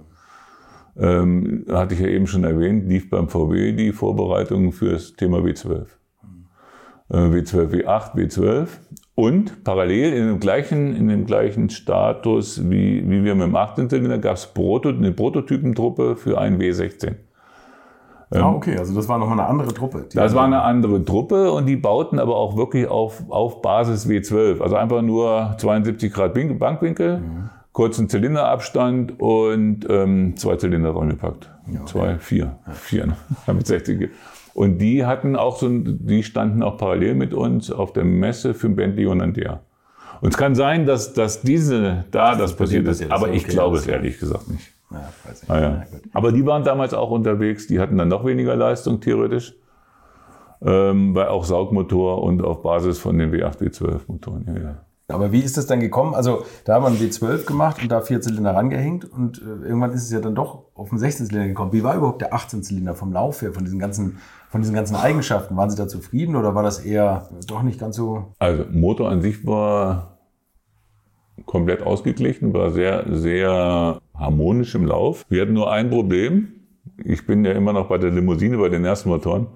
[0.97, 5.39] ähm, hatte ich ja eben schon erwähnt, lief beim VW die Vorbereitung für das Thema
[5.39, 5.87] W12.
[7.09, 8.67] Äh, W12, W8, W12
[9.15, 13.89] und parallel in dem gleichen, in dem gleichen Status wie, wie wir mit dem 18
[13.89, 17.15] Zylinder gab es Proto, eine Prototypentruppe für einen W16.
[18.31, 20.05] Ah, ähm, okay, also das war nochmal eine andere Truppe.
[20.13, 24.61] Das war eine andere Truppe und die bauten aber auch wirklich auf, auf Basis W12.
[24.61, 27.19] Also einfach nur 72 Grad Bankwinkel.
[27.19, 31.51] Mhm kurzen Zylinderabstand und ähm, zwei Zylinder reingepackt.
[31.67, 31.91] Ja, okay.
[31.91, 32.55] Zwei, vier.
[32.65, 32.73] Ja.
[32.73, 33.17] Vier, ne?
[33.53, 34.09] mit 60.
[34.55, 38.69] Und die hatten auch so, die standen auch parallel mit uns auf der Messe für
[38.69, 39.59] Bentley und Andea.
[40.21, 43.51] Und es kann sein, dass, dass diese, da das, das passiert ist, aber ich okay,
[43.51, 44.71] glaube es ehrlich gesagt nicht.
[44.91, 45.49] Ja, weiß ich.
[45.49, 45.83] Ah, ja.
[46.13, 49.55] aber die waren damals auch unterwegs, die hatten dann noch weniger Leistung theoretisch,
[50.61, 54.45] ähm, bei auch Saugmotor und auf Basis von den W8, W12 Motoren.
[54.47, 54.85] Ja, ja.
[55.07, 56.15] Aber wie ist das dann gekommen?
[56.15, 59.91] Also da haben wir einen W12 gemacht und da vier Zylinder rangehängt und äh, irgendwann
[59.91, 61.73] ist es ja dann doch auf den 16 Zylinder gekommen.
[61.73, 64.17] Wie war überhaupt der 18 Zylinder vom Lauf her, von diesen ganzen,
[64.55, 65.57] von diesen ganzen Eigenschaften?
[65.57, 68.31] Waren Sie da zufrieden oder war das eher doch nicht ganz so?
[68.39, 70.17] Also Motor an sich war
[71.45, 75.25] komplett ausgeglichen, war sehr, sehr harmonisch im Lauf.
[75.27, 76.53] Wir hatten nur ein Problem.
[77.03, 79.47] Ich bin ja immer noch bei der Limousine, bei den ersten Motoren,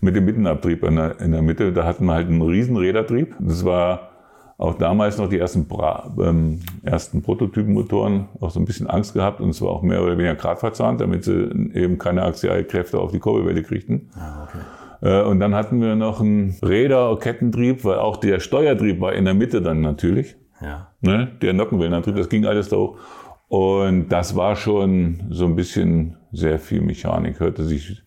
[0.00, 1.70] mit dem Mittenabtrieb in der, in der Mitte.
[1.74, 3.36] Da hatten wir halt einen riesen Rädertrieb.
[3.38, 4.12] Das war
[4.58, 9.40] auch damals noch die ersten, Bra ähm, ersten Prototypenmotoren auch so ein bisschen Angst gehabt
[9.40, 13.20] und zwar auch mehr oder weniger grad verzahnt, damit sie eben keine Axialkräfte auf die
[13.20, 14.10] Kurbelwelle kriegten.
[14.16, 14.58] Ah, okay.
[15.00, 19.34] Äh, und dann hatten wir noch einen Räder-Kettentrieb, weil auch der Steuertrieb war in der
[19.34, 20.34] Mitte dann natürlich.
[20.60, 20.88] Ja.
[21.02, 21.28] Ne?
[21.40, 22.98] Der Nockenwellenantrieb, das ging alles da hoch.
[23.46, 28.02] Und das war schon so ein bisschen sehr viel Mechanik, hörte sich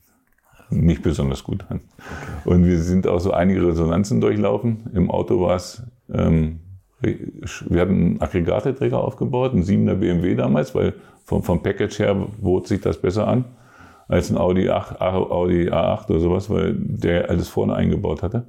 [0.70, 1.82] nicht besonders gut an.
[1.98, 2.50] Okay.
[2.50, 4.90] Und wir sind auch so einige Resonanzen durchlaufen.
[4.94, 5.84] Im Auto war es
[6.14, 6.60] ähm,
[7.02, 10.94] wir hatten einen Aggregateträger aufgebaut, einen 7er BMW damals, weil
[11.26, 13.46] vom, vom Package her bot sich das besser an
[14.08, 18.46] als ein Audi, 8, Audi A8 oder sowas, weil der alles vorne eingebaut hatte.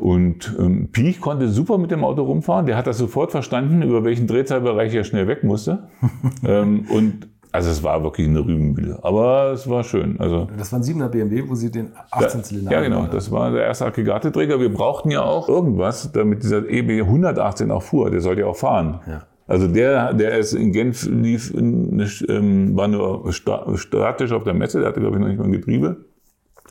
[0.00, 2.66] Und ähm, Piech konnte super mit dem Auto rumfahren.
[2.66, 5.88] Der hat das sofort verstanden, über welchen Drehzahlbereich er schnell weg musste.
[6.46, 10.18] ähm, und also es war wirklich eine Rübenmühle, aber es war schön.
[10.18, 13.64] Also das war ein 7er BMW, wo Sie den 18-Zylinder Ja, genau, das war der
[13.64, 14.58] erste Aggregateträger.
[14.58, 18.10] Wir brauchten ja auch irgendwas, damit dieser EB 118 auch fuhr.
[18.10, 19.00] Der sollte ja auch fahren.
[19.06, 19.22] Ja.
[19.46, 24.88] Also der, der ist in Genf lief, ähm, war nur statisch auf der Messe, der
[24.88, 26.06] hatte glaube ich noch nicht mal ein Getriebe.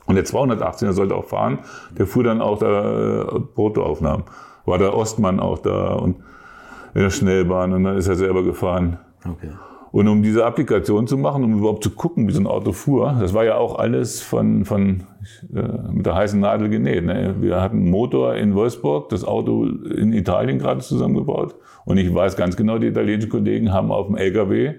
[0.06, 1.60] Und der 218er sollte auch fahren.
[1.96, 4.24] Der fuhr dann auch da äh, Protoaufnahmen.
[4.64, 6.16] War der Ostmann auch da und
[6.94, 8.98] in der Schnellbahn und dann ist er selber gefahren.
[9.24, 9.50] Okay.
[9.92, 13.14] Und um diese Applikation zu machen, um überhaupt zu gucken, wie so ein Auto fuhr,
[13.20, 15.02] das war ja auch alles von, von
[15.54, 17.04] äh, mit der heißen Nadel genäht.
[17.04, 17.36] Ne?
[17.40, 21.54] Wir hatten einen Motor in Wolfsburg, das Auto in Italien gerade zusammengebaut.
[21.84, 24.74] Und ich weiß ganz genau, die italienischen Kollegen haben auf dem LKW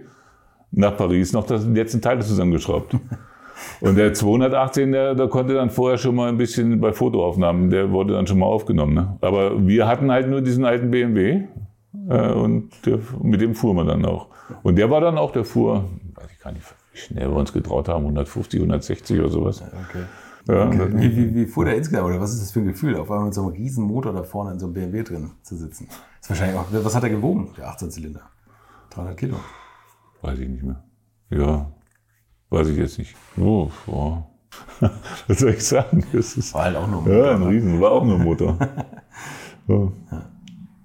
[0.71, 2.97] nach Paris noch das, letzten Teile zusammengeschraubt.
[3.81, 7.91] Und der 218, der, der konnte dann vorher schon mal ein bisschen bei Fotoaufnahmen, der
[7.91, 8.95] wurde dann schon mal aufgenommen.
[8.95, 9.17] Ne?
[9.21, 11.43] Aber wir hatten halt nur diesen alten BMW
[11.93, 14.27] und der, mit dem fuhren wir dann auch.
[14.63, 17.53] Und der war dann auch, der fuhr, weiß ich gar nicht, wie schnell wir uns
[17.53, 19.61] getraut haben, 150, 160 oder sowas.
[19.61, 20.03] Okay.
[20.47, 20.89] Ja, okay.
[20.91, 23.25] Wie, wie, wie fuhr der insgesamt oder was ist das für ein Gefühl, auf einmal
[23.25, 25.87] mit so einem riesen Motor da vorne in so einem BMW drin zu sitzen?
[25.87, 28.21] Das ist wahrscheinlich auch, was hat er gewogen, der 18 Zylinder?
[28.89, 29.37] 300 Kilo.
[30.21, 30.83] Weiß ich nicht mehr.
[31.29, 31.71] Ja,
[32.49, 33.15] weiß ich jetzt nicht.
[33.37, 34.17] Oh, oh.
[35.27, 36.05] Was soll ich sagen?
[36.13, 37.25] Das ist, war halt auch nur ein Motor.
[37.25, 37.49] Ja, ein ne?
[37.49, 38.57] Riesen, war auch nur ein Motor.
[39.67, 39.91] ja.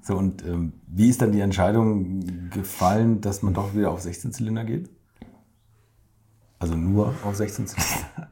[0.09, 4.33] So, und ähm, wie ist dann die Entscheidung gefallen, dass man doch wieder auf 16
[4.33, 4.89] Zylinder geht?
[6.59, 8.31] Also nur auf 16 Zylinder?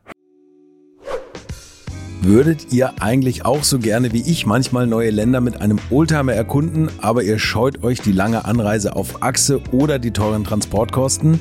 [2.22, 6.88] Würdet ihr eigentlich auch so gerne wie ich manchmal neue Länder mit einem Oldtimer erkunden,
[7.02, 11.40] aber ihr scheut euch die lange Anreise auf Achse oder die teuren Transportkosten?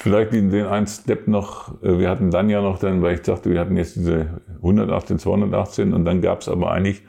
[0.00, 3.22] Vielleicht den, den einen Step noch, äh, wir hatten dann ja noch dann, weil ich
[3.22, 7.02] dachte, wir hatten jetzt diese 118, 218 und dann gab es aber eigentlich,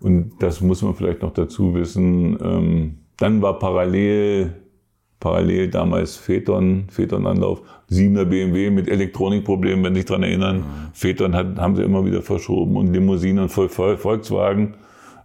[0.00, 4.52] und das muss man vielleicht noch dazu wissen, ähm, dann war parallel,
[5.20, 10.58] parallel damals Phaeton, Phaeton-Anlauf, 7er BMW mit Elektronikproblemen, wenn Sie sich dran erinnern.
[10.58, 10.64] Mhm.
[10.92, 14.74] Phaeton hat, haben sie immer wieder verschoben und Limousinen und Volkswagen.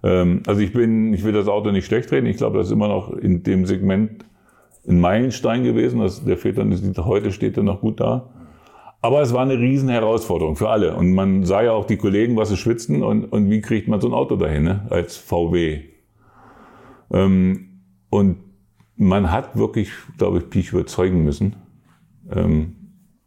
[0.03, 2.27] Ähm, also ich bin, ich will das Auto nicht schlecht reden.
[2.27, 4.23] Ich glaube, das ist immer noch in dem Segment
[4.87, 5.99] ein Meilenstein gewesen.
[5.99, 8.29] Das, der Vätern ist, heute steht er noch gut da.
[9.01, 10.95] Aber es war eine riesen Herausforderung für alle.
[10.95, 13.99] Und man sah ja auch die Kollegen, was sie schwitzen und, und wie kriegt man
[13.99, 14.85] so ein Auto dahin, ne?
[14.89, 15.81] als VW.
[17.11, 18.37] Ähm, und
[18.95, 21.55] man hat wirklich, glaube ich, Piech überzeugen müssen
[22.31, 22.75] ähm,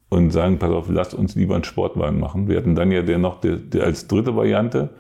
[0.08, 2.46] und sagen, pass auf, lasst uns lieber einen Sportwagen machen.
[2.48, 4.90] Wir hatten dann ja der noch der, der als dritte Variante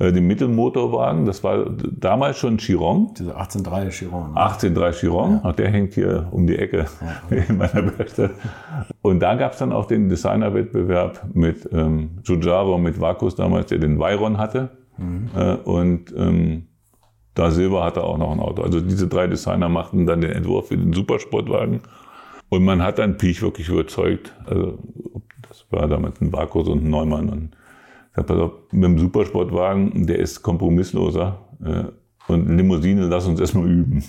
[0.00, 1.26] den Mittelmotorwagen.
[1.26, 3.12] Das war damals schon Chiron.
[3.18, 4.32] Dieser 18.3 Chiron.
[4.32, 4.40] Ne?
[4.40, 5.40] 18.3 Chiron.
[5.44, 5.52] Ja.
[5.52, 6.86] Der hängt hier um die Ecke
[7.30, 8.30] ja, in meiner Werkstatt.
[9.02, 13.78] Und da gab es dann auch den Designerwettbewerb mit ähm, Giugiaro, mit Vakus damals, der
[13.78, 14.70] den Veyron hatte.
[14.96, 15.30] Mhm.
[15.36, 16.66] Äh, und ähm,
[17.34, 18.62] da Silber hatte auch noch ein Auto.
[18.62, 21.80] Also diese drei Designer machten dann den Entwurf für den Supersportwagen.
[22.48, 24.34] Und man hat dann Piech wirklich überzeugt.
[24.46, 24.78] Also
[25.48, 27.28] das war damals ein Vakus und ein Neumann.
[27.28, 27.50] Und
[28.14, 31.38] sag, pass auf, mit dem Supersportwagen, der ist kompromissloser.
[31.64, 31.84] Äh,
[32.28, 34.04] und Limousine, lass uns erstmal üben.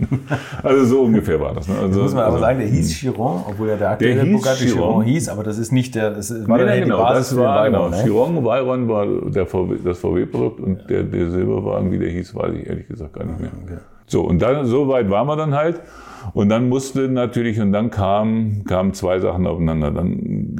[0.62, 1.68] also so ungefähr war das.
[1.68, 1.76] Ne?
[1.80, 4.66] Also, muss man aber also, sagen, der hieß Chiron, obwohl ja der aktuelle der Bugatti
[4.66, 4.78] Chiron.
[4.78, 7.38] Chiron hieß, aber das ist nicht der, das war nee, nee, genau, die Basis das
[7.38, 7.88] war, genau.
[7.88, 8.02] Ne?
[8.02, 10.86] Chiron, Veyron war der VW, das VW-Produkt und ja.
[10.86, 13.50] der, der Silberwagen, wie der hieß, weiß ich ehrlich gesagt gar nicht mehr.
[13.62, 13.78] Okay.
[14.06, 15.80] So, und dann, so weit waren wir dann halt.
[16.34, 19.90] Und dann musste natürlich, und dann kamen kam zwei Sachen aufeinander.
[19.90, 20.56] Dann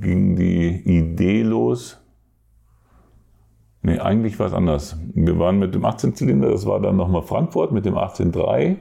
[0.00, 2.02] ging die Idee los.
[3.82, 4.98] Nee, eigentlich war es anders.
[5.14, 8.76] Wir waren mit dem 18-Zylinder, das war dann nochmal Frankfurt mit dem 18.3.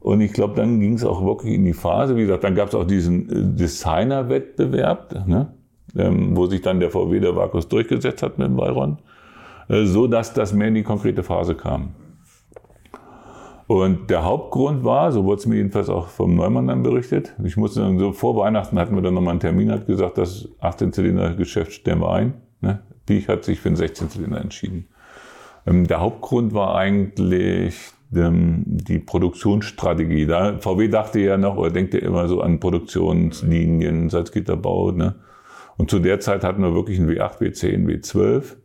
[0.00, 2.68] Und ich glaube, dann ging es auch wirklich in die Phase, wie gesagt, dann gab
[2.68, 5.26] es auch diesen äh, Designer-Wettbewerb.
[5.26, 5.52] Ne?
[5.96, 8.98] ähm, wo sich dann der VW der Vakus durchgesetzt hat mit dem Veyron,
[9.68, 11.90] äh, so dass das mehr in die konkrete Phase kam.
[13.68, 17.58] Und der Hauptgrund war, so wurde es mir jedenfalls auch vom Neumann dann berichtet, ich
[17.58, 21.72] musste dann so vor Weihnachten hatten wir dann nochmal einen Termin, hat gesagt, das 18-Zylinder-Geschäft
[21.72, 22.32] stellen wir ein.
[22.62, 22.80] Ne?
[23.04, 24.88] Piech hat sich für einen 16-Zylinder entschieden.
[25.66, 27.76] Ähm, der Hauptgrund war eigentlich
[28.16, 30.24] ähm, die Produktionsstrategie.
[30.24, 34.92] Da VW dachte ja noch, oder denkt ja immer so an Produktionslinien, Salzgitterbau.
[34.92, 35.16] Ne?
[35.76, 38.56] Und zu der Zeit hatten wir wirklich einen W8, W10, W12.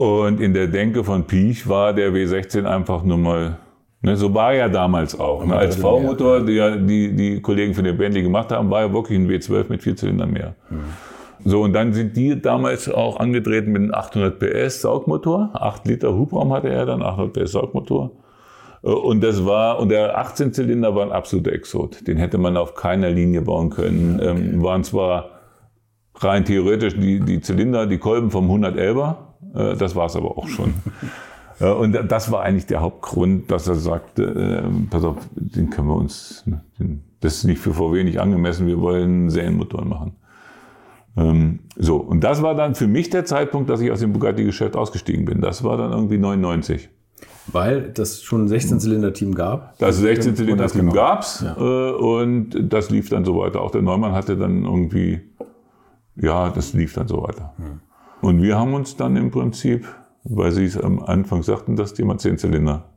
[0.00, 3.58] Und in der Denke von Piech war der W16 einfach nur mal,
[4.00, 5.44] ne, so war er damals auch.
[5.44, 9.18] Ne, als V-Motor, die, die die Kollegen von der Bentley gemacht haben, war er wirklich
[9.18, 10.54] ein W12 mit vier Zylindern mehr.
[10.70, 10.84] Mhm.
[11.44, 15.50] So, und dann sind die damals auch angetreten mit einem 800 PS Saugmotor.
[15.52, 18.10] 8 Liter Hubraum hatte er dann, 800 PS Saugmotor.
[18.82, 22.06] Äh, und das war, und der 18 Zylinder war ein absoluter Exot.
[22.08, 24.18] Den hätte man auf keiner Linie bauen können.
[24.18, 24.30] Okay.
[24.30, 25.32] Ähm, waren zwar
[26.14, 30.48] rein theoretisch die, die Zylinder, die Kolben vom 111er, äh, das war es aber auch
[30.48, 30.74] schon.
[31.60, 34.22] Und das war eigentlich der Hauptgrund, dass er sagte,
[34.64, 36.62] äh, pass auf, den können wir uns, ne,
[37.20, 40.12] das ist nicht für VW nicht angemessen, wir wollen Serienmotoren machen.
[41.18, 44.74] Ähm, so, und das war dann für mich der Zeitpunkt, dass ich aus dem Bugatti-Geschäft
[44.74, 45.42] ausgestiegen bin.
[45.42, 46.88] Das war dann irgendwie 99.
[47.48, 49.76] Weil das schon ein 16-Zylinder-Team gab?
[49.78, 51.56] Das 16-Zylinder-Team gab es ja.
[51.56, 53.60] äh, und das lief dann so weiter.
[53.60, 55.20] Auch der Neumann hatte dann irgendwie,
[56.16, 57.52] ja, das lief dann so weiter.
[57.56, 57.80] Hm.
[58.20, 59.86] Und wir haben uns dann im Prinzip,
[60.24, 62.90] weil Sie es am Anfang sagten, das Thema 10 Zylinder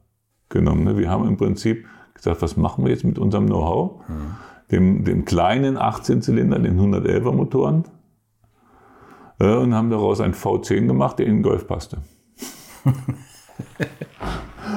[0.50, 0.84] genommen.
[0.84, 0.98] Ne?
[0.98, 4.08] Wir haben im Prinzip gesagt, was machen wir jetzt mit unserem Know-how?
[4.08, 4.14] Mhm.
[4.72, 7.84] Dem, dem kleinen 18 Zylinder, den 111er Motoren
[9.40, 11.98] äh, und haben daraus einen V10 gemacht, der in den Golf passte.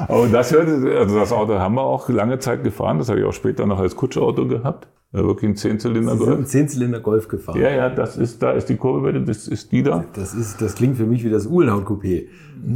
[0.08, 3.32] Aber das, also das Auto haben wir auch lange Zeit gefahren, das habe ich auch
[3.32, 4.88] später noch als Kutschauto gehabt.
[5.16, 6.38] Ja, wirklich ein Zehnzylinder Golf.
[6.38, 7.58] Ein Zehnzylinder Golf gefahren.
[7.58, 10.04] Ja, ja, das ist, da ist die Kurbelwelle, das ist die da.
[10.12, 12.26] Das ist, das klingt für mich wie das Uhlenhaut-Coupé.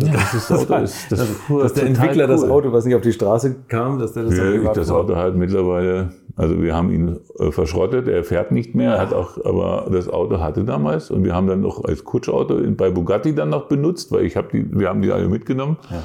[0.03, 1.29] Ja, das, ist das Auto ist, das, das
[1.63, 2.31] dass der Entwickler cool.
[2.31, 5.37] das Auto, was nicht auf die Straße kam, dass der das ja, das Auto halt
[5.37, 10.09] mittlerweile, also wir haben ihn äh, verschrottet, er fährt nicht mehr, hat auch, aber das
[10.09, 14.13] Auto hatte damals und wir haben dann noch als Kutschauto bei Bugatti dann noch benutzt,
[14.13, 15.77] weil ich habe die, wir haben die alle mitgenommen.
[15.91, 16.03] Ja.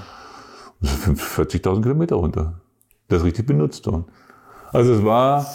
[0.83, 2.59] 40.000 Kilometer runter.
[3.07, 4.03] Das ist richtig benutzt worden.
[4.73, 5.45] Also es war,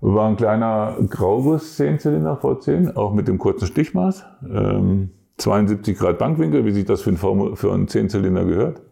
[0.00, 4.24] war ein kleiner Grauguss 10-Zylinder V10, auch mit dem kurzen Stichmaß.
[4.48, 8.82] Ähm, 72 Grad Bankwinkel, wie sich das für einen, für einen 10-Zylinder gehört.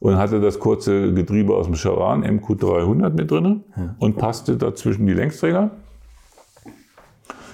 [0.00, 3.64] Und hatte das kurze Getriebe aus dem Charan MQ300 mit drin
[3.98, 5.70] und passte dazwischen die Längsträger.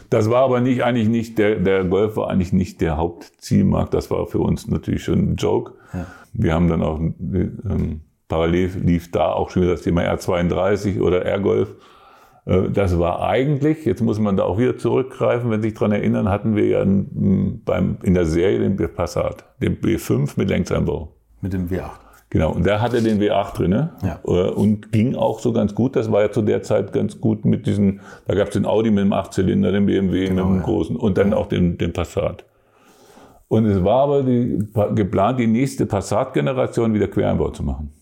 [0.09, 3.95] Das war aber nicht eigentlich nicht, der, der Golf war eigentlich nicht der Hauptzielmarkt.
[3.95, 5.75] Das war für uns natürlich schon ein Joke.
[5.93, 6.07] Ja.
[6.33, 11.25] Wir haben dann auch, ähm, parallel lief da auch schon wieder das Thema R32 oder
[11.25, 11.77] R-Golf.
[12.51, 15.93] Äh, das war eigentlich, jetzt muss man da auch wieder zurückgreifen, wenn Sie sich daran
[15.93, 21.13] erinnern, hatten wir ja beim, in der Serie den Passat, den B5 mit Längseinbau.
[21.41, 21.91] Mit dem W8.
[22.33, 24.21] Genau, und der hatte den W8 drin ja.
[24.25, 25.97] Äh, und ging auch so ganz gut.
[25.97, 28.91] Das war ja zu der Zeit ganz gut mit diesen, da gab es den Audi
[28.91, 30.67] mit dem Achtzylinder, den BMW genau, mit dem ja.
[30.67, 32.45] großen und dann auch den, den Passat.
[33.49, 37.93] Und es war aber die, geplant, die nächste Passat-Generation wieder Quereinbau zu machen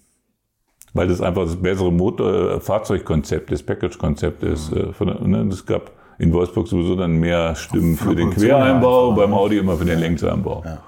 [0.94, 4.74] weil das einfach das bessere Motor, äh, Fahrzeugkonzept, das Package-Konzept ist.
[4.74, 4.92] Mhm.
[4.92, 9.58] Von, ne, es gab in Wolfsburg sowieso dann mehr Stimmen für, den Quereinbau, beim Audi
[9.58, 10.62] immer für den Längseinbau.
[10.64, 10.78] Ja.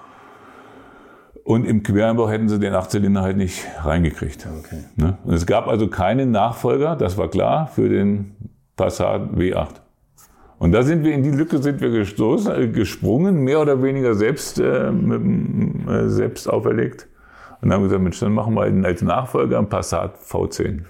[1.45, 4.47] Und im Quereinbau hätten sie den Achtzylinder halt nicht reingekriegt.
[4.59, 4.85] Okay.
[4.97, 5.19] Ne?
[5.25, 8.37] Und es gab also keinen Nachfolger, das war klar, für den
[8.77, 9.81] Passat W8.
[10.59, 14.15] Und da sind wir in die Lücke sind wir gestoßen, äh, gesprungen, mehr oder weniger
[14.15, 17.09] selbst, äh, mit, äh, selbst auferlegt.
[17.61, 20.85] Und haben gesagt, Mensch, dann machen wir als Nachfolger ein Passat V10.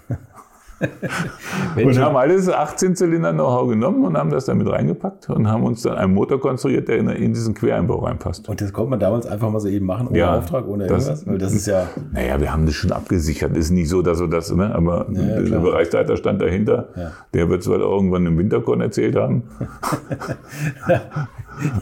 [1.76, 5.64] Und haben alles 18 Zylinder Know-how genommen und haben das dann mit reingepackt und haben
[5.64, 8.48] uns dann einen Motor konstruiert, der in, diesen Quereinbau reinpasst.
[8.48, 11.06] Und das konnte man damals einfach mal so eben machen, ohne ja, Auftrag, ohne das,
[11.06, 11.26] irgendwas?
[11.26, 11.88] Weil das ist ja.
[12.12, 13.56] Naja, wir haben das schon abgesichert.
[13.56, 14.74] Ist nicht so, dass wir das, ne?
[14.74, 16.88] aber ja, der Bereichsleiter stand dahinter.
[16.96, 17.12] Ja.
[17.34, 19.44] Der wird es wohl irgendwann im Winterkorn erzählt haben.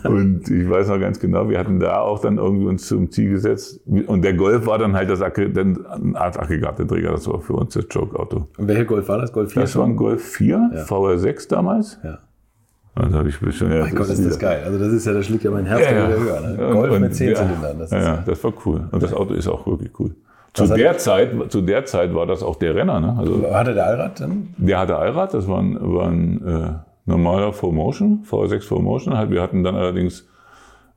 [0.05, 3.31] Und ich weiß noch ganz genau, wir hatten da auch dann irgendwie uns zum Ziel
[3.31, 3.81] gesetzt.
[3.87, 7.13] Und der Golf war dann halt das eine Art Aggregateträger.
[7.13, 8.49] Das war für uns das Joke-Auto.
[8.57, 9.33] Und welcher Golf war das?
[9.33, 9.63] Golf 4?
[9.63, 10.83] Das war ein Golf 4, ja.
[10.83, 11.99] VR6 damals.
[12.03, 12.19] Ja.
[12.97, 14.63] Also habe ich bestimmt, ja, mein Gott, ist das geil.
[14.65, 16.09] Also das ist ja, das schlägt ja mein Herz ja, ja.
[16.09, 16.41] wieder höher.
[16.41, 16.57] Ne?
[16.73, 17.79] Golf und, mit 10 Zylindern.
[17.79, 18.89] Das ja, das war cool.
[18.91, 20.17] Und das Auto ist auch wirklich cool.
[20.55, 22.99] Zu der, Zeit, zu der Zeit war das auch der Renner.
[22.99, 23.15] Ne?
[23.17, 24.49] Also, hatte der Allrad dann?
[24.57, 26.71] Der hatte Allrad, das war ein, war ein äh,
[27.07, 29.31] normaler 4Motion, V6 4Motion.
[29.31, 30.27] Wir hatten dann allerdings,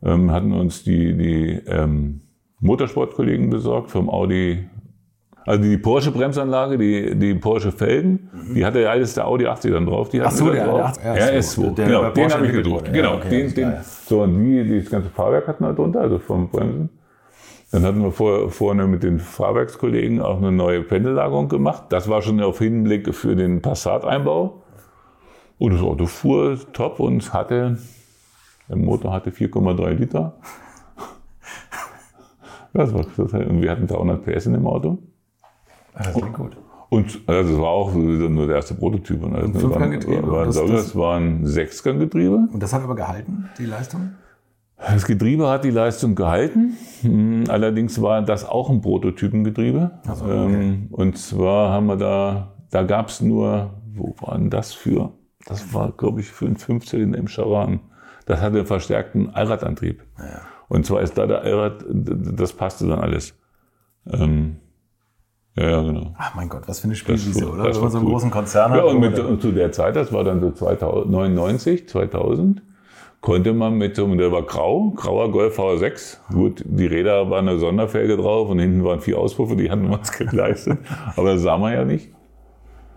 [0.04, 2.22] ähm, hatten uns die, die ähm,
[2.60, 4.68] Motorsportkollegen besorgt vom Audi
[5.46, 9.72] Also die Porsche Bremsanlage, die, die Porsche Felgen, die hatte ja alles der Audi 80
[9.72, 10.10] dann drauf.
[10.10, 10.92] Die Ach so, der drauf.
[11.04, 11.38] RS2.
[11.38, 11.76] RS2.
[11.76, 12.88] Der genau, den habe ich gedruckt.
[12.88, 12.98] wurde.
[12.98, 13.74] Ja, Genau, okay, den, den,
[14.06, 16.90] so und die, das ganze Fahrwerk hatten wir drunter, also vom Bremsen.
[17.72, 21.86] Dann hatten wir vor, vorne mit den Fahrwerkskollegen auch eine neue Pendellagerung gemacht.
[21.90, 24.62] Das war schon auf Hinblick für den Passat-Einbau.
[25.58, 27.78] Und das Auto fuhr top und hatte,
[28.68, 30.38] der Motor hatte 4,3 Liter.
[32.74, 34.98] Das war, das, und wir hatten 300 PS in dem Auto.
[35.98, 36.58] Das klingt gut.
[36.90, 39.24] Und also das war auch nur der erste Prototyp.
[39.24, 42.48] Und also, Fünfganggetriebe, War, das- das, das- das war ein Sechsganggetriebe.
[42.52, 44.12] Und das hat aber gehalten, die Leistung?
[44.78, 46.76] Das Getriebe hat die Leistung gehalten.
[47.02, 49.92] Hm, Allerdings war das auch ein Prototypengetriebe.
[50.06, 50.32] So, okay.
[50.56, 55.12] Ähm, Und zwar haben wir da, da gab es nur, wo war denn das für?
[55.46, 57.80] Das war, glaube ich, für einen Fünfzylinder im Charan.
[58.26, 60.04] Das hatte einen verstärkten Allradantrieb.
[60.68, 63.34] Und zwar ist da der Allrad, das passte dann alles.
[64.12, 64.58] Ähm,
[65.56, 66.14] ja, ja, genau.
[66.18, 67.66] Ach mein Gott, was für eine Spielwiese, oder?
[67.66, 68.14] Wenn man so einen cool.
[68.14, 68.86] großen Konzern Ja, hat.
[68.86, 72.62] und, wo mit, und zu der Zeit, das war dann so 2099, 2000,
[73.20, 76.18] konnte man mit so einem, der war grau, grauer Golf V6.
[76.34, 79.98] Gut, die Räder waren eine Sonderfelge drauf und hinten waren vier Auspuffe, die hatten wir
[79.98, 80.80] uns geleistet.
[81.16, 82.10] Aber das sah man ja nicht.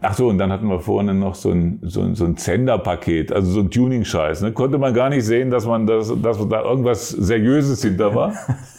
[0.07, 3.33] Ach so, und dann hatten wir vorne noch so ein, so ein, so ein Zender-Paket,
[3.33, 4.43] also so ein Tuning-Scheiß.
[4.43, 4.53] Ne?
[4.53, 8.35] Konnte man gar nicht sehen, dass, man das, dass da irgendwas Seriöses hinter war.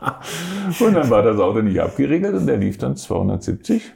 [0.80, 3.92] Und dann war das Auto nicht abgeregelt und der lief dann 270.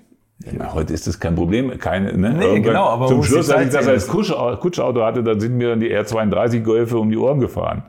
[0.59, 1.79] Ja, heute ist das kein Problem.
[1.79, 2.31] Keine, ne?
[2.31, 5.57] Nee, Irgendwann- genau, aber zum Schluss, als ich das als Kutsch- Kutschauto hatte, dann sind
[5.57, 7.85] mir dann die R32 Golfe um die Ohren gefahren.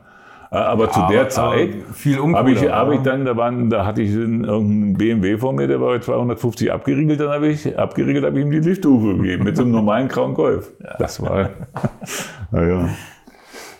[0.52, 1.70] Äh, Aber zu aber- der aber Zeit
[2.34, 5.66] habe ich, habe ich dann, da, waren, da hatte ich einen- irgendeinen BMW vor mir,
[5.66, 9.42] der war bei 250 abgeriegelt, dann habe ich abgeriegelt, habe ich ihm die Lifthufe gegeben
[9.44, 10.70] mit so einem normalen grauen Golf.
[10.98, 11.50] Das war,
[12.52, 12.88] naja.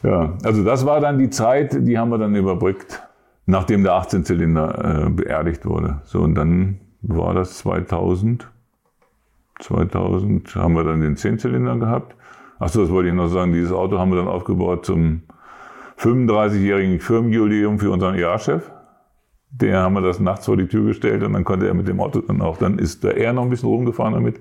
[0.03, 3.01] Ja, also das war dann die Zeit, die haben wir dann überbrückt,
[3.47, 6.01] nachdem der 18-Zylinder äh, beerdigt wurde.
[6.05, 8.51] So, und dann war das 2000.
[9.61, 12.15] 2000 haben wir dann den 10-Zylinder gehabt.
[12.59, 13.53] Achso, das wollte ich noch sagen.
[13.53, 15.23] Dieses Auto haben wir dann aufgebaut zum
[15.99, 18.71] 35-jährigen Firmenjubiläum für unseren EA-Chef.
[19.51, 22.01] Der haben wir das nachts vor die Tür gestellt und dann konnte er mit dem
[22.01, 24.41] Auto dann auch, dann ist der er noch ein bisschen rumgefahren damit.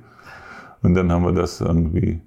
[0.81, 2.19] Und dann haben wir das irgendwie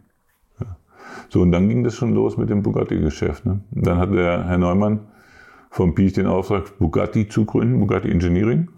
[1.29, 3.45] so, und dann ging das schon los mit dem Bugatti-Geschäft.
[3.45, 3.61] Ne?
[3.70, 5.01] Dann hatte der Herr Neumann
[5.71, 8.69] vom Piech den Auftrag, Bugatti zu gründen, Bugatti Engineering.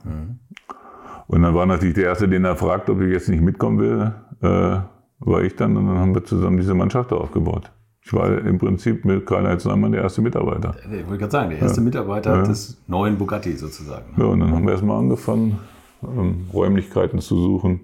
[1.26, 4.12] Und dann war natürlich der Erste, den er fragt, ob ich jetzt nicht mitkommen will,
[4.42, 4.80] äh,
[5.20, 5.76] war ich dann.
[5.76, 7.70] Und dann haben wir zusammen diese Mannschaft aufgebaut.
[8.02, 10.74] Ich war im Prinzip mit Karl-Heinz Neumann der erste Mitarbeiter.
[10.90, 14.14] Ich wollte gerade sagen, der erste Mitarbeiter des neuen Bugatti sozusagen.
[14.16, 15.58] Ja, und dann haben wir erstmal angefangen,
[16.02, 17.80] ähm, Räumlichkeiten zu suchen,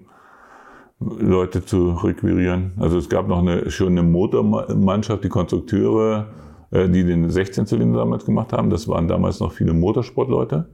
[0.99, 2.73] Leute zu requirieren.
[2.79, 8.25] Also es gab noch eine, schon eine Motormannschaft, die Konstrukteure, äh, die den 16-Zylinder damals
[8.25, 8.69] gemacht haben.
[8.69, 10.69] Das waren damals noch viele Motorsportleute,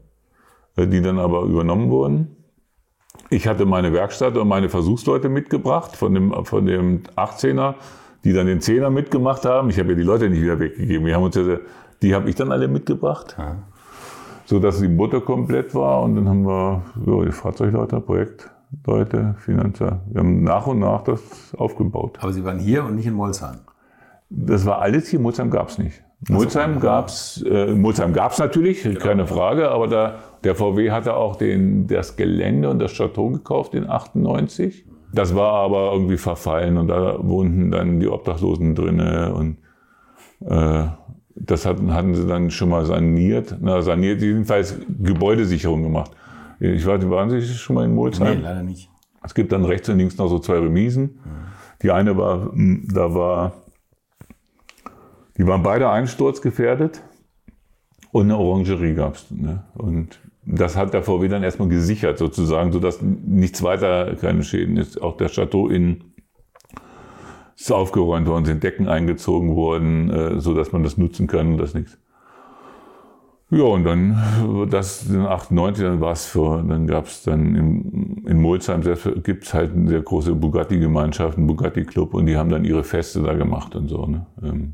[0.76, 2.38] äh, die dann aber übernommen wurden.
[3.30, 7.76] Ich hatte meine Werkstatt und meine Versuchsleute mitgebracht von dem, von dem 18er,
[8.24, 9.70] die dann den 10er mitgemacht haben.
[9.70, 11.06] Ich habe ja die Leute nicht wieder weggegeben.
[11.06, 11.58] Wir haben uns ja,
[12.02, 13.38] die habe ich dann alle mitgebracht
[14.46, 20.02] so dass die Mutter komplett war und dann haben wir ja, die Fahrzeugleute, Projektleute, Finanzer.
[20.12, 21.22] Wir haben nach und nach das
[21.58, 22.20] aufgebaut.
[22.22, 23.60] Aber Sie waren hier und nicht in Molsheim.
[24.36, 26.04] Das war alles hier, Mulzheim gab es nicht.
[26.30, 31.88] Mulzheim gab's, äh, Mulzheim gab's natürlich, keine Frage, aber da, der VW hatte auch den,
[31.88, 34.86] das Gelände und das Chateau gekauft in 98.
[35.14, 39.58] Das war aber irgendwie verfallen und da wohnten dann die Obdachlosen drinne und
[40.50, 40.88] äh,
[41.36, 43.58] das hatten, hatten sie dann schon mal saniert.
[43.62, 46.12] Na, saniert, jedenfalls Gebäudesicherung gemacht.
[46.60, 48.38] Ich weiß nicht, waren Sie schon mal in Mulzheim?
[48.38, 48.90] Nee, leider nicht.
[49.24, 51.20] Es gibt dann rechts und links noch so zwei Remisen.
[51.82, 53.54] Die eine war, mh, da war,
[55.38, 57.02] die waren beide einsturzgefährdet
[58.12, 59.32] und eine Orangerie gab es.
[59.32, 59.64] Ne?
[59.74, 65.02] Und das hat der VW dann erstmal gesichert sozusagen, sodass nichts weiter, keine Schäden ist.
[65.02, 66.14] Auch der Chateau innen
[67.56, 71.74] ist aufgeräumt worden, sind Decken eingezogen worden, äh, sodass man das nutzen kann und das
[71.74, 71.98] nichts.
[73.50, 78.26] Ja, und dann, das in 98, dann war es für, dann gab es dann im,
[78.28, 78.82] in Molsheim,
[79.22, 83.22] gibt es halt eine sehr große Bugatti-Gemeinschaft, einen Bugatti-Club und die haben dann ihre Feste
[83.22, 84.08] da gemacht und so.
[84.08, 84.26] Ne?
[84.42, 84.74] Ähm,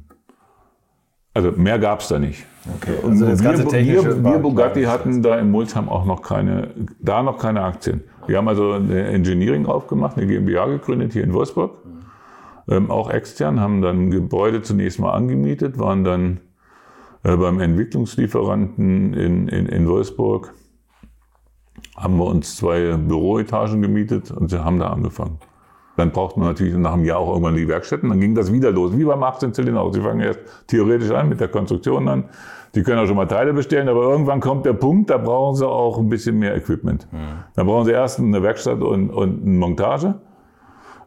[1.40, 2.46] Also mehr gab es da nicht.
[2.76, 7.38] Okay, also wir, wir, wir Bugatti hatten da in Mulzheim auch noch keine, da noch
[7.38, 8.04] keine Aktien.
[8.28, 11.78] Wir haben also eine Engineering aufgemacht, eine GmbH gegründet hier in Wolfsburg,
[12.68, 16.42] ähm, auch extern, haben dann Gebäude zunächst mal angemietet, waren dann
[17.24, 20.54] äh, beim Entwicklungslieferanten in, in, in Wolfsburg,
[21.96, 25.38] haben wir uns zwei Büroetagen gemietet und sie haben da angefangen.
[26.00, 28.08] Dann braucht man natürlich nach einem Jahr auch irgendwann die Werkstätten.
[28.08, 29.94] Dann ging das wieder los, wie beim 18-Zylinder auch.
[29.94, 32.24] Sie fangen erst theoretisch an mit der Konstruktion an.
[32.74, 35.68] Sie können auch schon mal Teile bestellen, aber irgendwann kommt der Punkt, da brauchen Sie
[35.68, 37.06] auch ein bisschen mehr Equipment.
[37.12, 37.18] Mhm.
[37.54, 40.16] Dann brauchen Sie erst eine Werkstatt und, und eine Montage.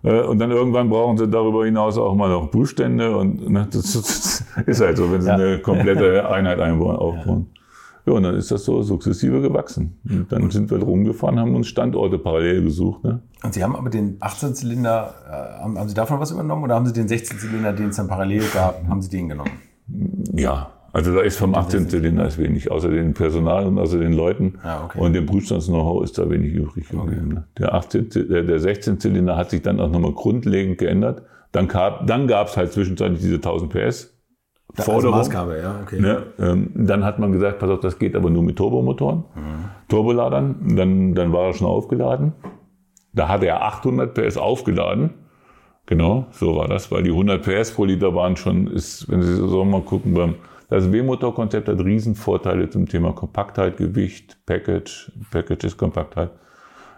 [0.02, 4.44] Äh, und dann irgendwann brauchen sie darüber hinaus auch mal noch Prüfstände und ne, das,
[4.66, 5.34] ist halt so, wenn sie ja.
[5.34, 7.46] eine komplette Einheit einbauen, aufbauen.
[7.54, 7.61] Ja,
[8.04, 9.98] und dann ist das so sukzessive gewachsen.
[10.08, 13.04] Und dann sind wir rumgefahren, haben uns Standorte parallel gesucht.
[13.04, 13.20] Ne?
[13.42, 16.86] Und Sie haben aber den 18-Zylinder, äh, haben, haben, Sie davon was übernommen oder haben
[16.86, 19.52] Sie den 16-Zylinder, den es dann parallel gab, haben Sie den genommen?
[20.34, 24.12] Ja, also da ist vom 18 Zylinder ist wenig, außer den Personal und außer den
[24.12, 24.58] Leuten.
[24.62, 24.98] Ah, okay.
[24.98, 27.22] Und dem Prüfstands-Know-how ist da wenig übrig geblieben.
[27.24, 27.34] Okay.
[27.34, 27.44] Ne?
[27.58, 31.22] Der, 18, der, der 16 Zylinder hat sich dann auch nochmal grundlegend geändert.
[31.50, 34.11] Dann gab dann halt zwischenzeitlich diese 1000 PS.
[34.74, 35.14] Forderung.
[35.14, 36.00] Also Maßgabe, ja, okay.
[36.00, 36.22] Ne?
[36.38, 39.64] Ähm, dann hat man gesagt, pass auf, das geht aber nur mit Turbomotoren, mhm.
[39.88, 40.76] Turboladern.
[40.76, 42.32] Dann, dann war er schon aufgeladen.
[43.12, 45.10] Da hatte er 800 PS aufgeladen.
[45.86, 49.34] Genau, so war das, weil die 100 PS pro Liter waren schon, ist, wenn Sie
[49.34, 50.36] so mal gucken, beim
[50.72, 56.30] das W-Motor-Konzept hat Riesenvorteile zum Thema Kompaktheit, Gewicht, Package, Packages, Kompaktheit.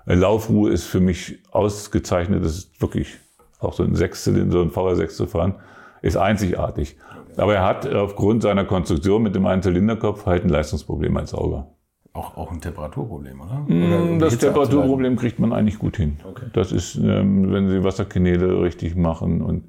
[0.07, 2.45] Laufruhe ist für mich ausgezeichnet.
[2.45, 3.19] Das ist wirklich
[3.59, 5.57] auch so ein Sechszylinder, so ein VR6 zu fahren,
[6.03, 6.99] ist einzigartig.
[7.37, 11.67] Aber er hat aufgrund seiner Konstruktion mit dem Einzylinderkopf halt ein Leistungsproblem als Auge.
[12.13, 13.65] Auch, auch ein Temperaturproblem, oder?
[13.67, 16.19] Mm, oder das Temperaturproblem kriegt man eigentlich gut hin.
[16.25, 16.47] Okay.
[16.53, 19.65] Das ist, ähm, wenn Sie Wasserkanäle richtig machen und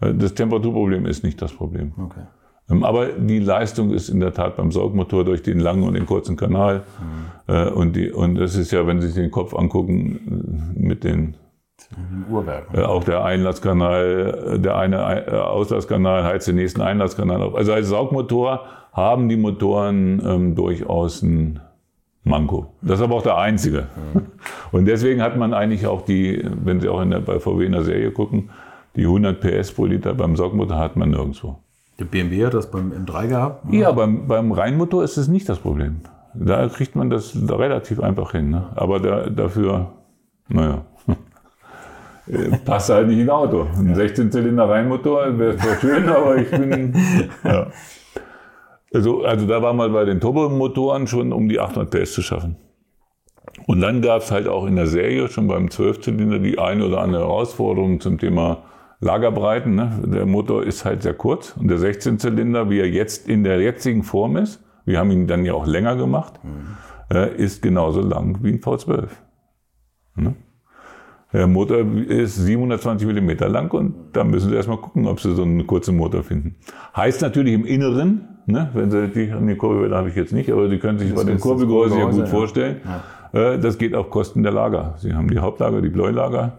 [0.00, 1.92] äh, das Temperaturproblem ist nicht das Problem.
[1.98, 2.22] Okay.
[2.70, 6.06] Ähm, aber die Leistung ist in der Tat beim Saugmotor durch den langen und den
[6.06, 6.84] kurzen Kanal.
[7.48, 7.72] Mhm.
[7.74, 11.36] Und, die, und das ist ja, wenn Sie sich den Kopf angucken, äh, mit den
[12.30, 12.66] Uhrwerk.
[12.72, 17.54] Äh, auch der Einlasskanal, der eine Auslasskanal heizt den nächsten Einlasskanal auf.
[17.54, 21.60] Also als Saugmotor haben die Motoren ähm, durchaus ein
[22.24, 22.74] Manko.
[22.82, 23.86] Das ist aber auch der einzige.
[24.14, 24.22] Mhm.
[24.70, 27.72] Und deswegen hat man eigentlich auch die, wenn Sie auch in der, bei VW in
[27.72, 28.50] der Serie gucken,
[28.94, 31.58] die 100 PS pro Liter beim Saugmotor hat man nirgendwo.
[31.98, 33.72] Der BMW hat das beim M3 gehabt?
[33.72, 36.00] Ja, ja beim, beim Reihenmotor ist es nicht das Problem.
[36.34, 38.50] Da kriegt man das relativ einfach hin.
[38.50, 38.70] Ne?
[38.74, 39.92] Aber da, dafür,
[40.48, 40.84] naja,
[42.64, 43.66] passt halt nicht in ein Auto.
[43.76, 46.94] Ein 16-Zylinder Reihenmotor wäre zwar schön, aber ich bin.
[47.44, 47.68] Ja.
[48.94, 52.56] Also, also da war mal bei den Turbomotoren schon um die 800 PS zu schaffen.
[53.66, 57.00] Und dann gab es halt auch in der Serie schon beim 12-Zylinder die eine oder
[57.00, 58.64] andere Herausforderung zum Thema
[59.00, 59.74] Lagerbreiten.
[59.74, 60.00] Ne?
[60.04, 64.02] Der Motor ist halt sehr kurz und der 16-Zylinder, wie er jetzt in der jetzigen
[64.02, 66.76] Form ist, wir haben ihn dann ja auch länger gemacht, mhm.
[67.14, 69.08] äh, ist genauso lang wie ein V12.
[70.16, 70.34] Ne?
[71.32, 71.78] Der Motor
[72.08, 75.96] ist 720 Millimeter lang und da müssen Sie erstmal gucken, ob Sie so einen kurzen
[75.96, 76.56] Motor finden.
[76.94, 80.68] Heißt natürlich im Inneren, ne, wenn Sie die, die Kurbelwelle habe ich jetzt nicht, aber
[80.68, 82.26] Sie können sich das bei dem Kurbelgehäuse ja gut ja.
[82.26, 82.80] vorstellen,
[83.32, 83.54] ja.
[83.54, 84.94] Äh, das geht auf Kosten der Lager.
[84.98, 86.58] Sie haben die Hauptlager, die Bleulager,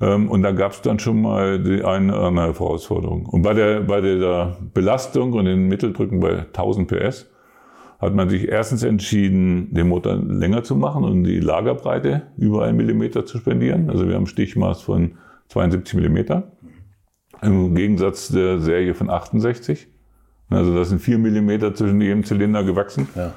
[0.00, 3.26] ähm, und da gab es dann schon mal die eine andere Herausforderung.
[3.26, 7.26] Und bei der, bei der Belastung und den Mitteldrücken bei 1000 PS
[8.04, 12.76] hat man sich erstens entschieden, den Motor länger zu machen und die Lagerbreite über einen
[12.76, 13.90] Millimeter zu spendieren.
[13.90, 15.12] Also wir haben Stichmaß von
[15.48, 16.52] 72 Millimeter
[17.42, 19.88] im Gegensatz der Serie von 68.
[20.50, 23.08] Also das sind 4 Millimeter zwischen jedem Zylinder gewachsen.
[23.14, 23.32] Ja.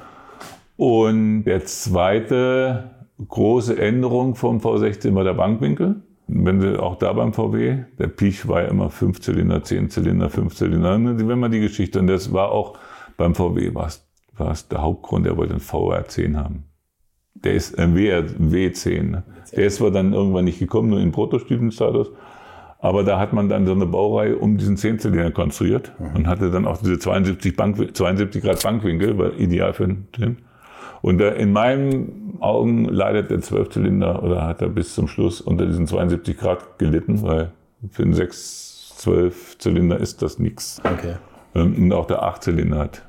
[0.76, 2.90] Und der zweite
[3.26, 6.02] große Änderung vom V16 war der Bankwinkel.
[6.28, 10.28] Wenn Sie auch da beim VW, der Peach war ja immer 5 Zylinder, 10 Zylinder,
[10.28, 10.98] 5 Zylinder.
[11.26, 12.78] Wenn man die Geschichte, und das war auch
[13.16, 14.07] beim VW, war es,
[14.38, 16.64] war es der Hauptgrund, der wollte einen VR10 haben.
[17.34, 19.02] Der ist ein W10.
[19.02, 19.22] Ne?
[19.56, 22.10] Der ist zwar dann irgendwann nicht gekommen, nur in Prototypenstatus.
[22.80, 26.16] Aber da hat man dann so eine Baureihe um diesen 10 Zylinder konstruiert mhm.
[26.16, 30.36] und hatte dann auch diese 72, Bank, 72 Grad Bankwinkel, war ideal für den Tim.
[31.00, 35.86] Und in meinen Augen leidet der Zwölfzylinder oder hat er bis zum Schluss unter diesen
[35.86, 37.52] 72 Grad gelitten, weil
[37.90, 40.80] für einen 6, 12 Zylinder ist das nichts.
[40.84, 41.14] Okay.
[41.54, 43.07] Ähm, und auch der 8 Zylinder hat.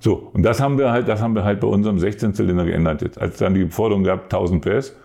[0.00, 3.02] So, und das haben wir halt, das haben wir halt bei unserem 16 Zylinder geändert
[3.02, 3.20] jetzt.
[3.20, 4.96] Als dann die Forderung gab, 1000 PS,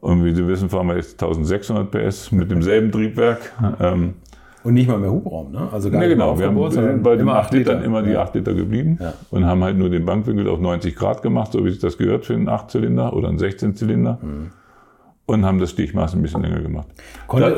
[0.00, 3.52] und wie Sie wissen, fahren wir jetzt 1600 PS mit demselben Triebwerk.
[3.80, 4.14] Ähm,
[4.62, 5.68] und nicht mal mehr Hubraum, ne?
[5.72, 6.38] Also gar nee, genau.
[6.38, 9.14] Wir haben sind bei den 8 Litern immer die 8 Liter geblieben ja.
[9.30, 12.26] und haben halt nur den Bankwinkel auf 90 Grad gemacht, so wie sich das gehört
[12.26, 14.18] für einen 8-Zylinder oder einen 16-Zylinder.
[14.20, 14.50] Mhm
[15.30, 16.88] und haben das Stichmaß ein bisschen länger gemacht.
[17.28, 17.50] Da,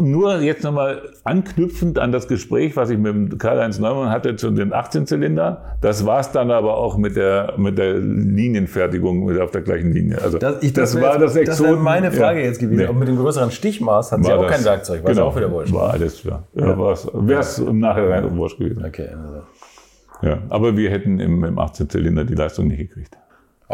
[0.00, 4.72] nur jetzt nochmal anknüpfend an das Gespräch, was ich mit Karl-Heinz Neumann hatte zu den
[4.72, 5.76] 18-Zylinder.
[5.80, 10.20] Das war es dann aber auch mit der, mit der Linienfertigung auf der gleichen Linie.
[10.20, 11.46] Also das, ich, das, das war das Exoten.
[11.46, 12.46] Das wäre meine Frage ja.
[12.46, 12.80] jetzt gewesen.
[12.80, 12.86] Nee.
[12.86, 15.04] Auch mit dem größeren Stichmaß hat sie auch kein Werkzeug.
[15.04, 15.72] War genau, auch wieder wurscht.
[15.72, 16.42] War alles, ja.
[16.54, 16.76] ja.
[16.76, 18.84] Wäre es im Nachhinein wurscht gewesen.
[18.84, 19.08] Okay.
[19.08, 19.42] Also.
[20.22, 23.16] Ja, aber wir hätten im, im 18-Zylinder die Leistung nicht gekriegt.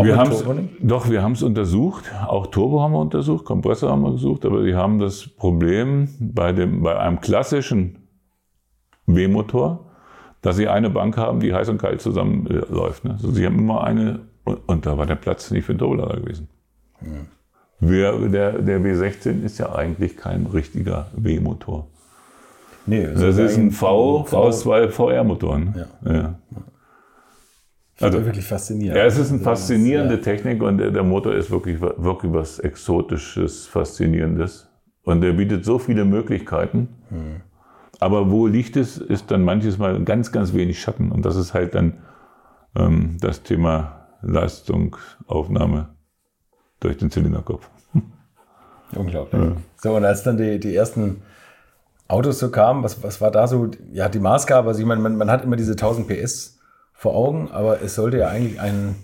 [0.01, 0.75] Auch wir nicht?
[0.81, 2.11] doch, wir haben es untersucht.
[2.27, 6.53] Auch Turbo haben wir untersucht, Kompressor haben wir gesucht, aber die haben das Problem bei,
[6.53, 8.09] dem, bei einem klassischen
[9.07, 9.87] W-Motor,
[10.43, 13.05] dass sie eine Bank haben, die heiß und kalt zusammenläuft.
[13.05, 13.13] Ne?
[13.13, 14.21] Also sie haben immer eine,
[14.67, 16.49] und, da war der Platz nicht für Turbolader gewesen.
[17.81, 21.87] Wir, der, der W16 ist ja eigentlich kein richtiger W-Motor.
[22.87, 25.75] Nee, Das ist ein V aus zwei VR-Motoren.
[26.05, 26.13] Ja.
[26.13, 26.35] Ja.
[28.01, 28.97] Also wirklich faszinierend.
[28.97, 33.67] Ja, es ist eine faszinierende Technik und der, der Motor ist wirklich, wirklich was Exotisches,
[33.67, 34.69] Faszinierendes.
[35.03, 36.89] Und der bietet so viele Möglichkeiten.
[38.01, 41.13] Aber wo Licht ist, ist dann manches Mal ganz, ganz wenig Schatten.
[41.13, 41.99] Und das ist halt dann
[42.75, 45.91] ähm, das Thema Leistungsaufnahme
[46.81, 47.69] durch den Zylinderkopf.
[48.97, 49.53] Unglaublich.
[49.77, 51.23] So, und als dann die, die ersten
[52.09, 54.69] Autos so kamen, was, was war da so ja, die Maßgabe?
[54.69, 56.60] Also ich meine, man, man hat immer diese 1000 PS
[57.01, 58.95] vor Augen, aber es sollte ja eigentlich ein,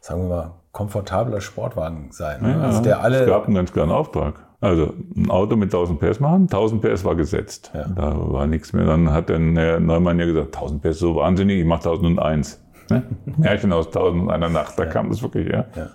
[0.00, 2.42] sagen wir mal, komfortabler Sportwagen sein.
[2.42, 2.60] ne?
[2.60, 4.44] also der es alle, gab einen ganz klaren Auftrag.
[4.60, 7.70] Also ein Auto mit 1000 PS machen, 1000 PS war gesetzt.
[7.72, 7.86] Ja.
[7.86, 8.84] Da war nichts mehr.
[8.84, 12.60] Dann hat der Neumann ja gesagt, 1000 PS so wahnsinnig, ich mache 1001.
[12.90, 13.04] Ne?
[13.36, 15.66] Märchen aus 1001 Nacht, da kam das wirklich her.
[15.76, 15.86] Ja.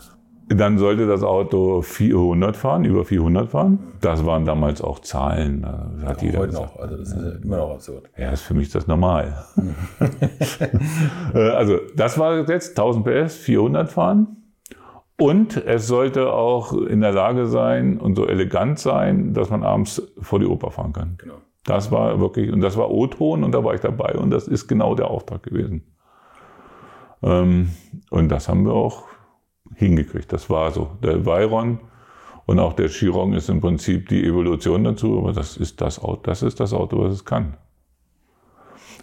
[0.57, 3.79] Dann sollte das Auto 400 fahren, über 400 fahren.
[4.01, 5.61] Das waren damals auch Zahlen.
[5.61, 6.75] Da hat jeder heute gesagt.
[6.75, 8.09] noch, also das ist ja immer noch absurd.
[8.17, 9.45] Ja, ist für mich das normal.
[11.33, 14.37] Äh, also, das war gesetzt, 1000 PS, 400 fahren.
[15.17, 20.01] Und es sollte auch in der Lage sein und so elegant sein, dass man abends
[20.19, 21.15] vor die Oper fahren kann.
[21.17, 21.35] Genau.
[21.63, 24.67] Das war wirklich, und das war O-Ton und da war ich dabei und das ist
[24.67, 25.83] genau der Auftrag gewesen.
[27.21, 27.69] Ähm,
[28.09, 29.03] und das haben wir auch
[29.75, 30.31] hingekriegt.
[30.31, 30.91] Das war so.
[31.03, 31.79] Der Veyron
[32.45, 36.21] und auch der Chiron ist im Prinzip die Evolution dazu, aber das ist das Auto,
[36.23, 37.55] das ist das Auto, was es kann.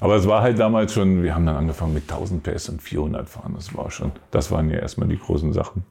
[0.00, 3.28] Aber es war halt damals schon, wir haben dann angefangen mit 1000 PS und 400
[3.28, 3.54] fahren.
[3.54, 5.84] Das war schon, das waren ja erstmal die großen Sachen.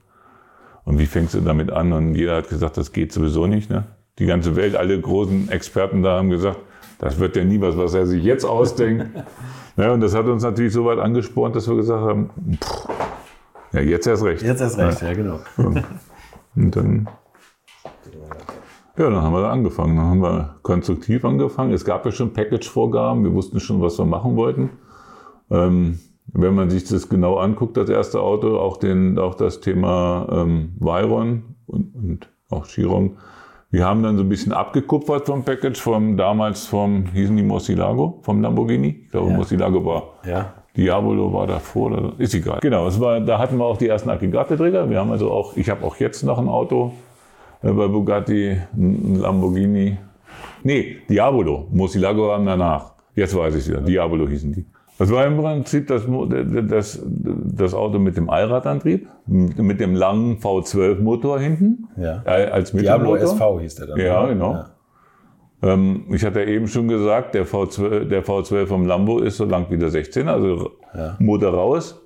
[0.86, 1.92] Und wie fängst du damit an?
[1.92, 3.70] Und jeder hat gesagt, das geht sowieso nicht.
[3.70, 3.86] Ne?
[4.20, 6.60] Die ganze Welt, alle großen Experten da haben gesagt,
[7.00, 9.08] das wird ja nie was, was er sich jetzt ausdenkt.
[9.76, 12.30] ja, und das hat uns natürlich so weit angespornt, dass wir gesagt haben,
[12.64, 12.88] pff,
[13.74, 14.42] ja, jetzt erst recht.
[14.44, 15.40] Jetzt erst recht, ja, genau.
[15.58, 17.08] Und dann,
[18.98, 19.96] ja, dann haben wir da angefangen.
[19.98, 21.72] Dann haben wir konstruktiv angefangen.
[21.74, 23.24] Es gab ja schon Package-Vorgaben.
[23.24, 24.72] Wir wussten schon, was wir machen wollten.
[25.52, 26.00] Ähm,
[26.34, 30.74] wenn man sich das genau anguckt, das erste Auto, auch, den, auch das Thema ähm,
[30.80, 33.18] Veyron und, und auch Chiron,
[33.70, 38.20] wir haben dann so ein bisschen abgekupfert vom Package, vom damals vom, hießen die Murcielago,
[38.24, 39.04] vom Lamborghini.
[39.06, 39.38] Ich glaube, Ja.
[39.38, 40.54] Murcielago war Ja.
[40.78, 42.60] Diabolo war davor, oder- ist egal.
[42.62, 44.90] Genau, es war, da hatten wir auch die ersten Aggregateträger.
[44.90, 46.94] Wir haben also auch, ich habe auch jetzt noch ein Auto
[47.64, 49.98] äh, bei Bugatti, ein Lamborghini.
[50.64, 51.68] Nee, Diabolo.
[51.72, 52.94] Murcielago haben danach.
[53.16, 53.82] Jetzt weiß ich wieder.
[53.82, 54.66] Diabolo hießen die.
[55.00, 56.04] Das war im Prinzip das,
[56.68, 61.88] das, das Auto mit dem Allradantrieb, mit dem langen V12-Motor hinten.
[61.98, 62.24] Ja.
[62.26, 63.36] äh, Als Diablo Mittelmotor.
[63.36, 64.00] SV hieß der dann.
[64.00, 64.66] Ja, genau.
[65.62, 69.46] Ähm, ich hatte ja eben schon gesagt, der V12, der V12 vom Lambo ist so
[69.46, 70.72] lang wie der 16er, also
[71.20, 72.02] Motor raus,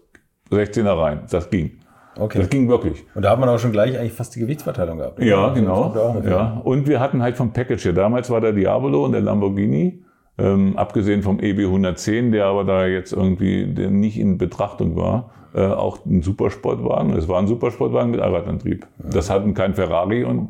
[0.52, 1.22] 16er rein.
[1.30, 1.72] Das ging.
[2.18, 2.40] Okay.
[2.40, 3.06] Das ging wirklich.
[3.16, 5.18] Und da hat man auch schon gleich eigentlich fast die Gewichtsverteilung gehabt.
[5.18, 5.26] oder?
[5.28, 5.94] Ja, Also, genau.
[6.24, 6.62] ja Ja.
[6.64, 7.94] Und wir hatten halt vom Package hier.
[7.94, 10.04] Damals war der Diabolo und der Lamborghini,
[10.38, 15.66] ähm, abgesehen vom EB 110, der aber da jetzt irgendwie nicht in Betrachtung war, äh,
[15.66, 17.14] auch ein Supersportwagen.
[17.14, 18.88] Es war ein Supersportwagen mit Allradantrieb.
[18.98, 20.50] Das hatten kein Ferrari und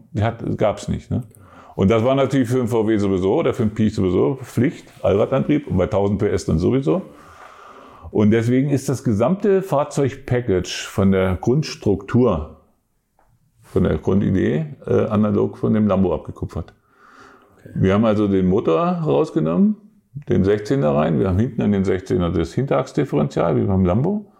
[0.57, 1.11] gab es nicht.
[1.11, 1.21] Ne?
[1.75, 5.67] Und das war natürlich für einen VW sowieso oder für einen Pi sowieso Pflicht, Allradantrieb
[5.67, 7.01] und bei 1000 PS dann sowieso.
[8.11, 12.57] Und deswegen ist das gesamte Fahrzeugpackage von der Grundstruktur,
[13.61, 16.73] von der Grundidee, äh, analog von dem Lambo abgekupfert.
[17.73, 19.77] Wir haben also den Motor rausgenommen,
[20.27, 24.33] den 16er rein, wir haben hinten an den 16er das Hinterachsdifferential, wie beim Lambo,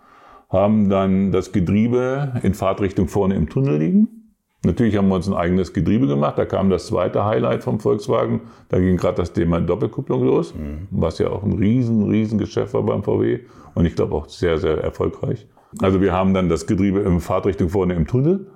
[0.50, 4.20] haben dann das Getriebe in Fahrtrichtung vorne im Tunnel liegen.
[4.64, 6.38] Natürlich haben wir uns ein eigenes Getriebe gemacht.
[6.38, 8.41] Da kam das zweite Highlight vom Volkswagen.
[8.70, 10.53] Da ging gerade das Thema Doppelkupplung los,
[10.91, 13.39] was ja auch ein riesen, riesen Geschäft war beim VW
[13.74, 15.47] und ich glaube auch sehr, sehr erfolgreich.
[15.82, 18.47] Also wir haben dann das Getriebe in Fahrtrichtung vorne im Tunnel,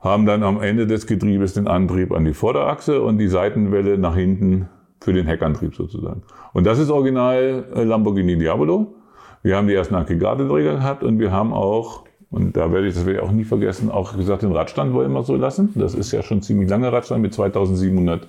[0.00, 4.16] haben dann am Ende des Getriebes den Antrieb an die Vorderachse und die Seitenwelle nach
[4.16, 4.68] hinten
[5.00, 6.22] für den Heckantrieb sozusagen.
[6.52, 8.94] Und das ist original äh, Lamborghini Diabolo.
[9.42, 13.06] Wir haben die ersten Aggregateträger gehabt und wir haben auch, und da werde ich, das
[13.06, 15.72] werde ich auch nie vergessen, auch gesagt, den Radstand wollen wir so lassen.
[15.74, 18.28] Das ist ja schon ziemlich langer Radstand mit 2700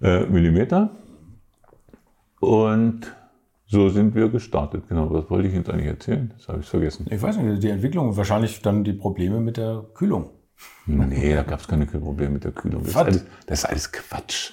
[0.00, 0.90] äh, Millimeter.
[2.40, 3.14] Und
[3.66, 4.84] so sind wir gestartet.
[4.88, 6.32] Genau, was wollte ich jetzt eigentlich erzählen?
[6.36, 7.06] Das habe ich vergessen.
[7.10, 10.30] Ich weiß nicht, die Entwicklung, wahrscheinlich dann die Probleme mit der Kühlung.
[10.86, 12.82] Nee, da gab es keine Probleme mit der Kühlung.
[12.82, 14.52] Das ist, alles, das ist alles Quatsch.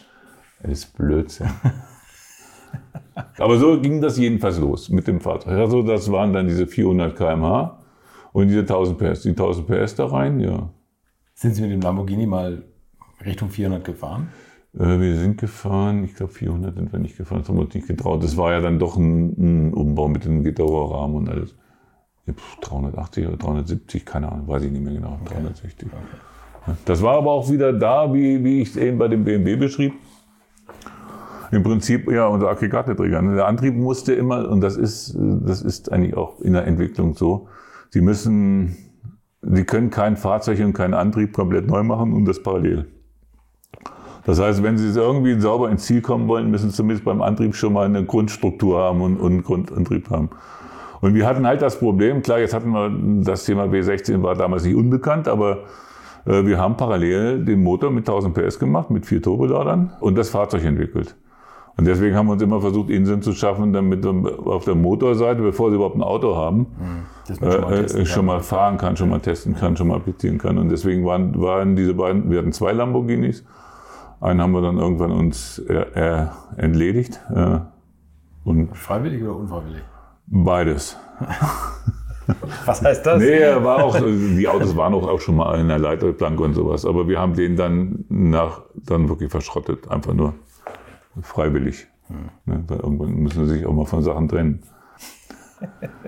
[0.63, 1.49] Alles Blödsinn.
[3.37, 5.57] Aber so ging das jedenfalls los mit dem Fahrzeug.
[5.57, 7.80] Also das waren dann diese 400 km/h.
[8.33, 10.69] Und diese 1000 PS, die 1000 PS da rein, ja.
[11.33, 12.63] Sind Sie mit dem Lamborghini mal
[13.25, 14.29] Richtung 400 gefahren?
[14.73, 17.73] Äh, wir sind gefahren, ich glaube 400 sind wir nicht gefahren, das haben wir uns
[17.73, 18.23] nicht getraut.
[18.23, 21.55] Das war ja dann doch ein, ein Umbau mit dem Gittauerrahmen und alles.
[22.61, 25.33] 380 oder 370, keine Ahnung, weiß ich nicht mehr genau, okay.
[25.33, 25.87] 360.
[25.87, 26.75] Okay.
[26.85, 29.93] Das war aber auch wieder da, wie, wie ich es eben bei dem BMW beschrieb.
[31.51, 33.21] Im Prinzip, ja, unser Aggregateträger.
[33.21, 37.49] Der Antrieb musste immer, und das ist, das ist eigentlich auch in der Entwicklung so,
[37.91, 38.77] Sie müssen,
[39.41, 42.87] Sie können kein Fahrzeug und keinen Antrieb komplett neu machen und das parallel.
[44.25, 47.53] Das heißt, wenn Sie irgendwie sauber ins Ziel kommen wollen, müssen Sie zumindest beim Antrieb
[47.53, 50.29] schon mal eine Grundstruktur haben und, und einen Grundantrieb haben.
[51.01, 54.63] Und wir hatten halt das Problem, klar, jetzt hatten wir das Thema W16 war damals
[54.63, 55.63] nicht unbekannt, aber
[56.25, 60.29] äh, wir haben parallel den Motor mit 1000 PS gemacht, mit vier Turboladern und das
[60.29, 61.17] Fahrzeug entwickelt.
[61.77, 65.69] Und deswegen haben wir uns immer versucht, Inseln zu schaffen, damit auf der Motorseite, bevor
[65.69, 67.05] sie überhaupt ein Auto haben, mhm.
[67.35, 70.57] Schon, mal, äh, schon mal fahren kann, schon mal testen kann, schon mal applizieren kann.
[70.57, 73.43] Und deswegen waren, waren diese beiden, wir hatten zwei Lamborghinis.
[74.19, 76.27] Einen haben wir dann irgendwann uns äh,
[76.57, 77.19] entledigt.
[77.33, 77.59] Äh,
[78.43, 79.81] und Freiwillig oder unfreiwillig?
[80.27, 80.97] Beides.
[82.65, 83.19] Was heißt das?
[83.19, 86.85] Nee, war auch, die Autos waren auch, schon mal in der Leiterplanke und sowas.
[86.85, 89.89] Aber wir haben den dann nach, dann wirklich verschrottet.
[89.89, 90.33] Einfach nur
[91.21, 91.87] freiwillig.
[92.07, 92.29] Hm.
[92.45, 94.63] Ne, weil irgendwann müssen sie sich auch mal von Sachen trennen.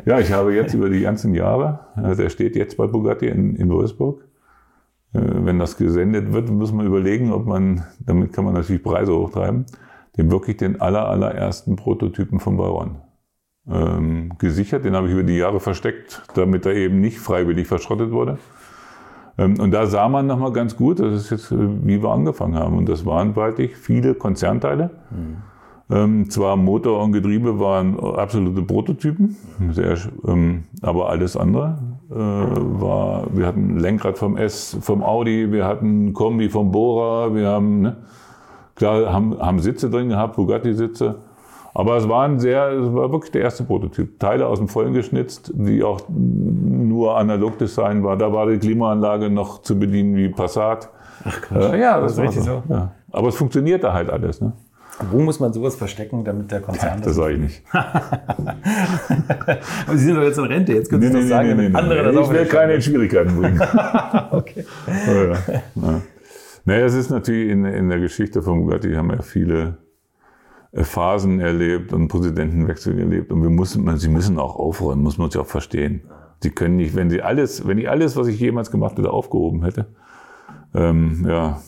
[0.06, 3.70] Ja, ich habe jetzt über die ganzen Jahre, der steht jetzt bei Bugatti in, in
[3.70, 4.24] Wolfsburg.
[5.14, 9.14] Äh, wenn das gesendet wird, muss man überlegen, ob man, damit kann man natürlich Preise
[9.14, 9.66] hochtreiben,
[10.18, 13.02] den wirklich den aller, allerersten Prototypen von Bauern
[13.70, 14.86] ähm, gesichert.
[14.86, 18.38] Den habe ich über die Jahre versteckt, damit er eben nicht freiwillig verschrottet wurde.
[19.38, 22.56] Ähm, und da sah man nochmal ganz gut, das ist jetzt, äh, wie wir angefangen
[22.56, 22.78] haben.
[22.78, 24.90] Und das waren wirklich viele Konzernteile.
[25.12, 25.38] Mhm.
[25.90, 29.36] Ähm, zwar Motor und Getriebe waren absolute Prototypen,
[29.72, 31.78] sehr, ähm, aber alles andere
[32.10, 37.48] äh, war, wir hatten Lenkrad vom S, vom Audi, wir hatten Kombi vom Bora, wir
[37.48, 37.98] haben, ne,
[38.76, 41.16] klar, haben, haben Sitze drin gehabt, Bugatti-Sitze.
[41.76, 44.20] Aber es war ein sehr, es war wirklich der erste Prototyp.
[44.20, 48.16] Teile aus dem Vollen geschnitzt, die auch nur analog Design war.
[48.16, 50.90] Da war die Klimaanlage noch zu bedienen wie Passat.
[51.26, 51.74] Ach Quatsch.
[51.74, 52.64] Äh, ja, das, das war richtig so.
[52.68, 52.74] so.
[52.74, 52.92] Ja.
[53.12, 54.40] Aber es funktionierte halt alles.
[54.40, 54.54] Ne?
[55.12, 57.64] Wo muss man sowas verstecken, damit der Konzern das Das sage ich nicht.
[57.72, 61.76] Aber Sie sind doch jetzt in Rente, jetzt können Sie nee, nee, sagen, nee, nee,
[61.76, 63.60] andere das Ich will keine Schwierigkeiten bringen.
[64.32, 64.66] okay.
[65.08, 66.02] Ja, ja.
[66.66, 69.78] Naja, es ist natürlich in, in der Geschichte von Bugatti haben ja viele
[70.74, 73.32] Phasen erlebt und Präsidentenwechsel erlebt.
[73.32, 76.02] Und wir mussten, sie müssen auch aufräumen, muss man sich auch verstehen.
[76.42, 79.64] Sie können nicht, wenn sie alles, wenn ich alles, was ich jemals gemacht hätte, aufgehoben
[79.64, 79.88] hätte,
[80.74, 81.62] ähm, ja,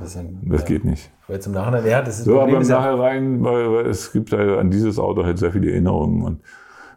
[0.00, 1.10] das, ein, das ja, geht nicht.
[1.28, 4.58] Jetzt im Nachhinein, ja, das ist so, aber im Nachhinein, weil, weil es gibt halt
[4.58, 6.40] an dieses Auto halt sehr viele Erinnerungen und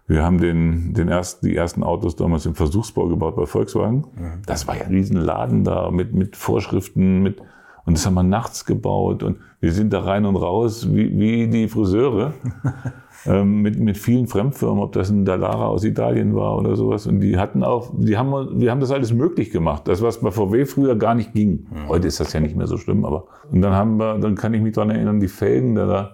[0.07, 4.05] wir haben den, den ersten, die ersten Autos damals im Versuchsbau gebaut bei Volkswagen.
[4.15, 4.41] Mhm.
[4.45, 7.41] Das war ja ein Riesenladen da mit, mit Vorschriften, mit,
[7.85, 11.47] und das haben wir nachts gebaut und wir sind da rein und raus wie, wie
[11.47, 12.33] die Friseure.
[13.27, 17.05] ähm, mit, mit vielen Fremdfirmen, ob das ein Dallara aus Italien war oder sowas.
[17.07, 19.87] Und die hatten auch, die haben, wir haben das alles möglich gemacht.
[19.87, 21.67] Das, was bei VW früher gar nicht ging.
[21.87, 23.25] Heute ist das ja nicht mehr so schlimm, aber.
[23.51, 26.11] Und dann haben wir, dann kann ich mich daran erinnern, die Felgen, da, da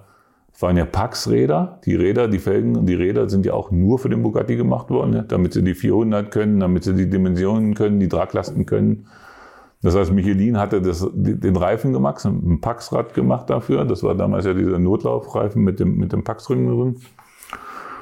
[0.59, 1.79] waren ja Pax-Räder.
[1.85, 4.89] Die Räder, die Felgen und die Räder sind ja auch nur für den Bugatti gemacht
[4.89, 5.25] worden, ne?
[5.27, 9.05] damit sie die 400 können, damit sie die Dimensionen können, die Traglasten können.
[9.83, 13.83] Das heißt, Michelin hatte das, den Reifen gemacht, ein Paxrad gemacht dafür.
[13.83, 16.95] Das war damals ja dieser Notlaufreifen mit dem, mit dem Paxring drin.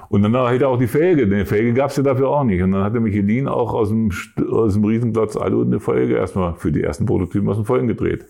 [0.09, 1.25] Und dann hätte er auch die Felge.
[1.25, 2.61] Die Felge gab es ja dafür auch nicht.
[2.61, 4.11] Und dann hatte Michelin auch aus dem,
[4.51, 8.25] aus dem Riesenklotz Alu eine Felge erstmal für die ersten Prototypen aus dem Vollen gedreht.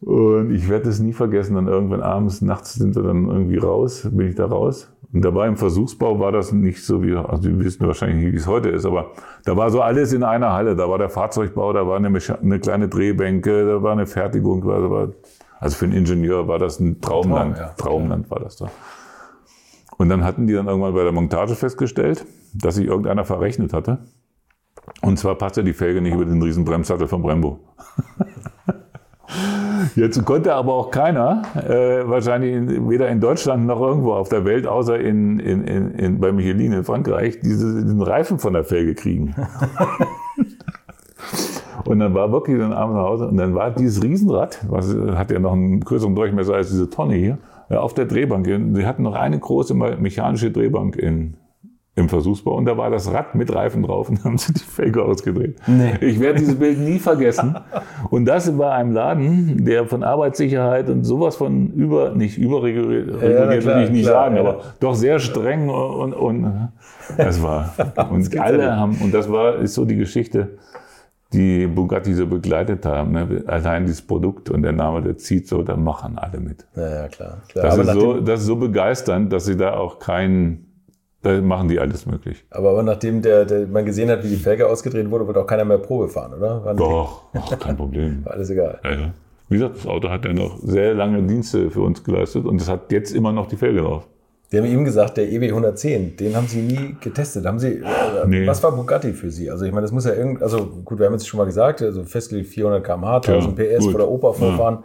[0.00, 1.54] Und ich werde es nie vergessen.
[1.54, 4.92] Dann irgendwann abends, nachts sind wir dann irgendwie raus, bin ich da raus.
[5.12, 8.32] Und da war im Versuchsbau war das nicht so wie, also wir wissen wahrscheinlich nicht,
[8.34, 9.12] wie es heute ist, aber
[9.46, 10.76] da war so alles in einer Halle.
[10.76, 14.64] Da war der Fahrzeugbau, da war eine, eine kleine Drehbänke, da war eine Fertigung.
[14.64, 15.12] War,
[15.58, 17.56] also für einen Ingenieur war das ein Traumland.
[17.56, 17.74] Traum, ja.
[17.74, 18.70] Traumland war das da.
[19.96, 22.24] Und dann hatten die dann irgendwann bei der Montage festgestellt,
[22.54, 23.98] dass sich irgendeiner verrechnet hatte.
[25.02, 27.58] Und zwar passte die Felge nicht über den riesen Bremssattel von Brembo.
[29.96, 34.44] Jetzt konnte aber auch keiner, äh, wahrscheinlich in, weder in Deutschland noch irgendwo auf der
[34.44, 38.64] Welt, außer in, in, in, in, bei Michelin in Frankreich, diese, diesen Reifen von der
[38.64, 39.34] Felge kriegen.
[41.84, 45.30] und dann war wirklich dann abends nach Hause und dann war dieses Riesenrad, was hat
[45.30, 48.46] ja noch einen größeren Durchmesser als diese Tonne hier, auf der Drehbank.
[48.46, 51.34] Sie hatten noch eine große mechanische Drehbank in,
[51.98, 55.02] im Versuchsbau und da war das Rad mit Reifen drauf und haben sie die Felge
[55.02, 55.56] ausgedreht.
[55.66, 55.94] Nee.
[56.00, 57.56] Ich werde dieses Bild nie vergessen.
[58.10, 63.62] Und das war einem Laden, der von Arbeitssicherheit und sowas von über, nicht überreguliert, reguliert
[63.62, 64.40] klar, will ich nicht klar, sagen, ja.
[64.42, 66.70] aber doch sehr streng und, und
[67.16, 67.74] das war.
[68.10, 70.58] Und alle haben, und das war, ist so die Geschichte,
[71.32, 73.12] die Bugatti so begleitet haben.
[73.12, 73.44] Ne?
[73.46, 76.66] Allein dieses Produkt und der Name, der zieht so, da machen alle mit.
[76.74, 77.42] Ja, ja, klar.
[77.48, 77.64] klar.
[77.64, 80.67] Das aber, ist, so, das ist so begeisternd, dass sie da auch keinen,
[81.22, 82.44] da machen die alles möglich.
[82.50, 85.46] aber, aber nachdem der, der, man gesehen hat, wie die Felge ausgedreht wurde, wird auch
[85.46, 86.64] keiner mehr Probe fahren, oder?
[86.64, 88.20] Waren die- Doch, ach, kein Problem.
[88.24, 88.78] War alles egal.
[88.84, 89.10] Ja, ja.
[89.48, 92.68] Wie gesagt, das Auto hat ja noch sehr lange Dienste für uns geleistet und es
[92.68, 94.06] hat jetzt immer noch die Felge drauf.
[94.50, 97.44] Sie haben ihm gesagt, der EW 110, den haben Sie nie getestet.
[97.44, 97.82] Haben Sie, äh,
[98.26, 98.46] Nee.
[98.46, 99.50] Was war Bugatti für Sie?
[99.50, 101.82] Also ich meine, das muss ja irgend, also gut, wir haben jetzt schon mal gesagt,
[101.82, 103.90] also festgelegt 400 km/h, 1000 PS gut.
[103.90, 104.78] vor der Oper vorfahren.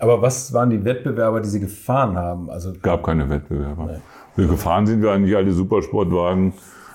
[0.00, 2.50] Aber was waren die Wettbewerber, die Sie gefahren haben?
[2.50, 4.00] Also gab keine Wettbewerber.
[4.34, 6.54] Wir gefahren sind wir eigentlich alle Supersportwagen,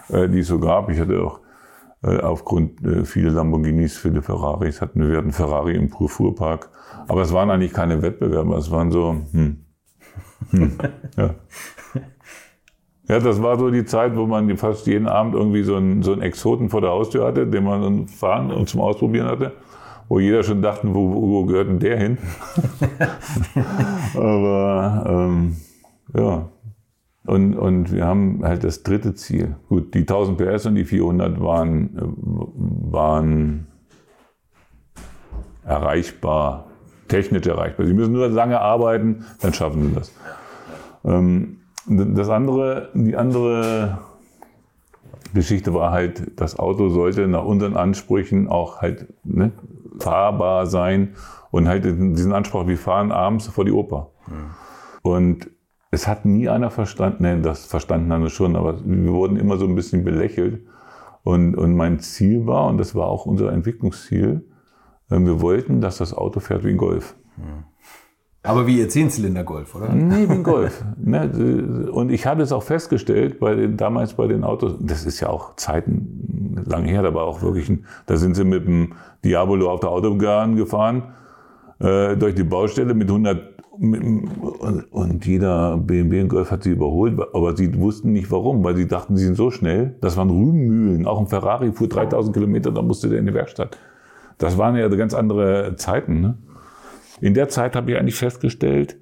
[0.10, 0.90] äh, die es so gab.
[0.90, 1.40] Ich hatte auch
[2.04, 6.70] äh, aufgrund äh, viele Lamborghinis, viele Ferraris, hatten wir hatten Ferrari im Fuhrpark.
[7.08, 9.58] Aber es waren eigentlich keine Wettbewerber, es waren so, hm,
[10.50, 10.78] hm,
[11.18, 11.36] ja.
[13.08, 16.12] Ja, das war so die Zeit, wo man fast jeden Abend irgendwie so einen, so
[16.12, 19.52] einen Exoten vor der Haustür hatte, den man fahren und zum Ausprobieren hatte,
[20.08, 22.18] wo jeder schon dachte, wo, wo wo gehört denn der hin?
[24.16, 25.56] Aber ähm,
[26.16, 26.50] ja,
[27.26, 29.56] und, und wir haben halt das dritte Ziel.
[29.68, 33.68] Gut, die 1000 PS und die 400 waren, äh, waren
[35.64, 36.68] erreichbar,
[37.08, 37.88] technisch erreichbar.
[37.88, 40.12] Sie müssen nur lange arbeiten, dann schaffen sie das.
[41.04, 44.00] Ähm, das andere, die andere
[45.34, 49.52] Geschichte war halt, das Auto sollte nach unseren Ansprüchen auch halt ne,
[50.00, 51.16] fahrbar sein
[51.52, 54.12] und halt diesen Anspruch, wir fahren abends vor die Oper.
[55.02, 55.50] Und
[55.92, 59.58] es hat nie einer verstanden, ne, das verstanden haben wir schon, aber wir wurden immer
[59.58, 60.66] so ein bisschen belächelt.
[61.24, 64.46] Und, und mein Ziel war, und das war auch unser Entwicklungsziel,
[65.10, 67.16] äh, wir wollten, dass das Auto fährt wie ein Golf.
[68.46, 69.90] Aber wie Ihr Zehnzylinder-Golf, oder?
[69.90, 70.84] Nee, wie ein Golf.
[70.98, 71.90] ne?
[71.92, 75.30] Und ich habe es auch festgestellt, bei den, damals bei den Autos, das ist ja
[75.30, 78.94] auch Zeiten lang her, da war auch wirklich, ein, da sind sie mit dem
[79.24, 81.04] Diabolo auf der Autobahn gefahren,
[81.80, 86.72] äh, durch die Baustelle mit 100 mit, und, und jeder BMW und Golf hat sie
[86.72, 89.96] überholt, aber sie wussten nicht warum, weil sie dachten, sie sind so schnell.
[90.02, 91.06] Das waren Rübenmühlen.
[91.06, 93.78] Auch ein Ferrari fuhr 3000 Kilometer, da musste der in die Werkstatt.
[94.38, 96.22] Das waren ja ganz andere Zeiten.
[96.22, 96.38] Ne?
[97.22, 98.98] In der Zeit habe ich eigentlich festgestellt,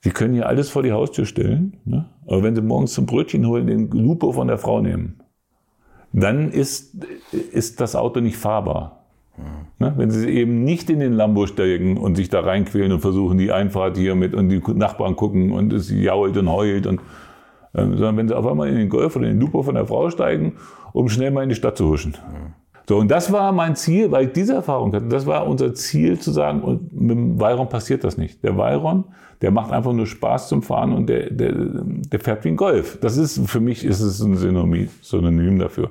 [0.00, 2.08] Sie können hier alles vor die Haustür stellen, ne?
[2.26, 5.20] aber wenn Sie morgens zum Brötchen holen, den Lupo von der Frau nehmen,
[6.12, 7.06] dann ist,
[7.52, 9.04] ist das Auto nicht fahrbar.
[9.78, 9.94] Ne?
[9.96, 13.52] Wenn Sie eben nicht in den Lambo steigen und sich da reinquälen und versuchen, die
[13.52, 17.00] Einfahrt hier mit und die Nachbarn gucken und es jault und heult und
[17.74, 19.86] ähm, sondern wenn Sie auf einmal in den Golf oder in den Lupo von der
[19.86, 20.54] Frau steigen,
[20.92, 22.16] um schnell mal in die Stadt zu huschen.
[22.88, 25.06] So, und das war mein Ziel, weil ich diese Erfahrung hatte.
[25.06, 28.42] Das war unser Ziel zu sagen, und mit dem Veyron passiert das nicht.
[28.42, 29.04] Der Veyron,
[29.40, 32.98] der macht einfach nur Spaß zum Fahren und der, der, der fährt wie ein Golf.
[33.00, 35.90] Das ist, für mich ist es ein Synonym, Synonym dafür.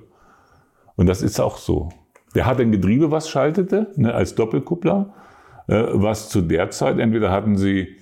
[0.96, 1.90] Und das ist auch so.
[2.36, 5.14] Der hat ein Getriebe, was schaltete, ne, als Doppelkuppler,
[5.68, 7.96] äh, was zu der Zeit, entweder hatten sie,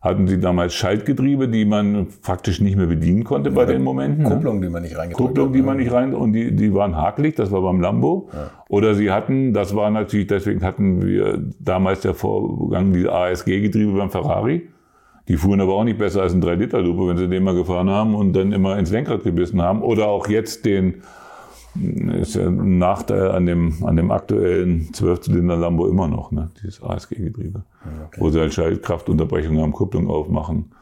[0.00, 4.22] hatten sie damals Schaltgetriebe, die man faktisch nicht mehr bedienen konnte bei den Momenten.
[4.22, 4.30] ne?
[4.30, 7.36] Kupplung, die man nicht reingedrückt Kupplung, die man nicht rein, und die, die waren hakelig,
[7.36, 8.30] das war beim Lambo.
[8.68, 14.10] Oder sie hatten, das war natürlich, deswegen hatten wir damals der Vorgang, die ASG-Getriebe beim
[14.10, 14.68] Ferrari.
[15.28, 18.14] Die fuhren aber auch nicht besser als ein 3-Liter-Lupe, wenn sie den mal gefahren haben
[18.14, 19.82] und dann immer ins Lenkrad gebissen haben.
[19.82, 21.02] Oder auch jetzt den,
[22.20, 26.50] ist ja ein Nachteil an dem, an dem aktuellen 12-Zylinder Lambo immer noch, ne?
[26.62, 27.62] dieses ASG-Getriebe.
[28.18, 30.72] Wo sie halt Schaltkraftunterbrechungen am Kupplung aufmachen.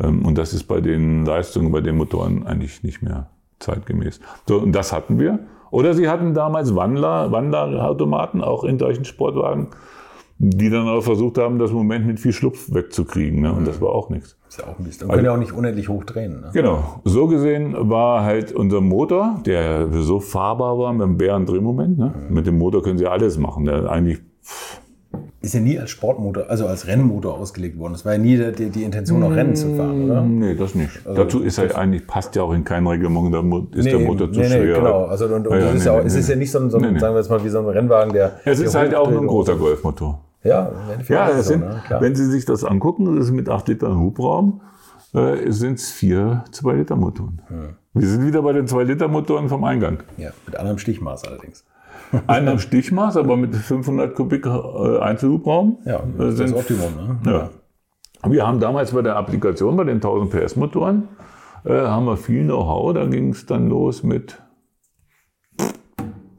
[0.00, 3.28] Ähm, Und das ist bei den Leistungen, bei den Motoren eigentlich nicht mehr
[3.58, 4.20] zeitgemäß.
[4.46, 5.40] So, und das hatten wir.
[5.70, 9.68] Oder sie hatten damals Wandler, Wandlerautomaten, auch in solchen Sportwagen,
[10.38, 13.40] die dann auch versucht haben, das Moment mit viel Schlupf wegzukriegen.
[13.42, 13.52] Ne?
[13.52, 14.36] Und das war auch nichts.
[14.48, 15.08] Ist ja auch ein bisschen.
[15.08, 16.40] Man kann ja auch nicht unendlich hoch drehen.
[16.40, 16.50] Ne?
[16.52, 17.00] Genau.
[17.04, 21.98] So gesehen war halt unser Motor, der so fahrbar war mit dem Bärendrehmoment.
[21.98, 22.14] Ne?
[22.30, 23.64] Mit dem Motor können sie alles machen.
[23.64, 24.20] Der eigentlich
[25.40, 27.94] Ist ja nie als Sportmotor, also als Rennmotor ausgelegt worden.
[27.94, 30.22] Es war ja nie die, die Intention, auch Rennen zu fahren, oder?
[30.22, 31.00] Nee, das nicht.
[31.04, 33.40] Dazu ist er eigentlich, passt ja auch in kein Reglement, da
[33.76, 34.76] ist der Nee, Motor zu nee, schwer.
[34.76, 35.04] genau.
[35.06, 36.78] Also, und, und Ja, das ist ja auch, es ist ja nicht so ein, so
[36.78, 38.38] ein sagen wir jetzt mal, wie so ein Rennwagen, der.
[38.44, 40.20] Es ist der halt auch nur ein großer Golfmotor.
[40.44, 40.70] Ja,
[41.08, 41.82] Ja, ist so, sind, ne?
[42.00, 44.60] Wenn Sie sich das angucken, das ist mit 8 Litern Hubraum,
[45.14, 47.42] äh, sind es vier 2-Liter-Motoren.
[47.94, 50.02] Wir sind wieder bei den 2-Liter-Motoren vom Eingang.
[50.16, 51.64] ja, mit anderem Stichmaß allerdings.
[52.26, 55.78] Einen am Stichmaß, aber mit 500 Kubik äh, Einzelhubraum.
[55.84, 57.18] Ja, äh, das ist sind das Optimum.
[57.22, 57.32] Ne?
[57.32, 57.50] Ja.
[58.30, 61.08] Wir haben damals bei der Applikation, bei den 1000 PS Motoren,
[61.64, 62.94] äh, haben wir viel Know-how.
[62.94, 64.40] Da ging es dann los mit,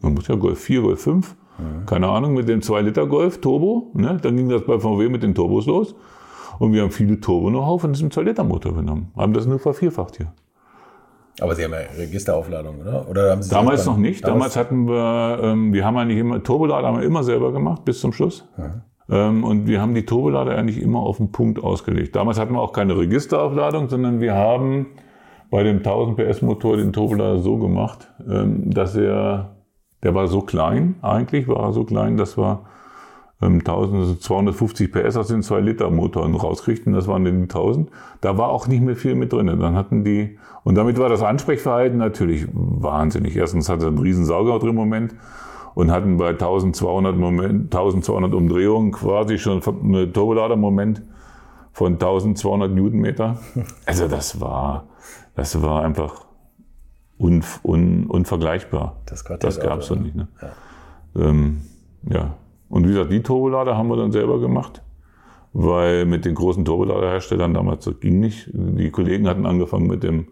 [0.02, 1.36] man muss ja Golf 4, Golf 5,
[1.86, 3.92] keine Ahnung, mit dem 2-Liter-Golf Turbo.
[3.94, 4.18] Ne?
[4.22, 5.96] Dann ging das bei VW mit den Turbos los.
[6.60, 9.12] Und wir haben viele Turbo-Know-how von diesem 2-Liter-Motor genommen.
[9.16, 10.34] Haben das nur vervierfacht hier.
[11.42, 13.10] Aber Sie haben ja Registeraufladung, oder?
[13.10, 14.28] oder haben Sie Damals noch nicht.
[14.28, 18.02] Damals, hatten wir, ähm, wir haben eigentlich immer, Turbolader haben wir immer selber gemacht, bis
[18.02, 18.48] zum Schluss.
[19.10, 22.16] Ähm, und wir haben die Turbolader eigentlich immer auf den Punkt ausgelegt.
[22.16, 24.88] Damals hatten wir auch keine Registeraufladung, sondern wir haben
[25.50, 29.56] bei dem 1000 PS Motor den Turbolader so gemacht, ähm, dass er,
[30.04, 32.62] der war so klein, eigentlich war er so klein, dass wir
[33.42, 37.90] ähm, 1250 PS aus den 2 Liter Motoren rauskriegten, das waren den 1000.
[38.22, 39.48] Da war auch nicht mehr viel mit drin.
[39.48, 43.36] Dann hatten die, und damit war das Ansprechverhalten natürlich wahnsinnig.
[43.36, 45.16] Erstens hatte er einen riesen Sauger drin im Moment
[45.76, 51.02] und hatten bei 1200, Moment, 1200 Umdrehungen quasi schon einen Turbolader-Moment
[51.72, 53.38] von 1200 Newtonmeter.
[53.86, 54.86] Also das war,
[55.36, 56.29] das war einfach
[57.20, 58.96] un, un, unvergleichbar.
[59.06, 60.16] Das, das gab es doch nicht.
[60.16, 60.28] Ne?
[60.42, 61.30] Ja.
[61.30, 61.62] Ähm,
[62.10, 62.36] ja.
[62.70, 64.82] Und wie gesagt, die Turbolader haben wir dann selber gemacht,
[65.54, 68.50] weil mit den großen Turboladerherstellern damals das ging nicht.
[68.54, 70.28] Die Kollegen hatten angefangen mit dem,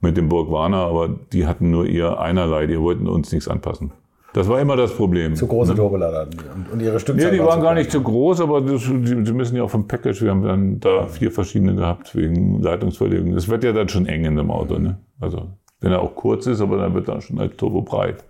[0.00, 3.92] mit dem Burgwarner, aber die hatten nur ihr einerlei, die wollten uns nichts anpassen.
[4.32, 5.36] Das war immer das Problem.
[5.36, 7.26] Zu große Turbolader und, und ihre Stückzahl.
[7.26, 9.62] Ja, die war waren zu gar nicht so groß, aber das, die, die müssen ja
[9.62, 10.22] auch vom Package.
[10.22, 13.34] Wir haben dann da vier verschiedene gehabt wegen Leitungsverlegung.
[13.34, 14.78] Das wird ja dann schon eng in dem Auto.
[14.78, 14.98] Ne?
[15.20, 15.48] Also
[15.82, 18.24] wenn er auch kurz ist, aber dann wird er schon halt turbo breit.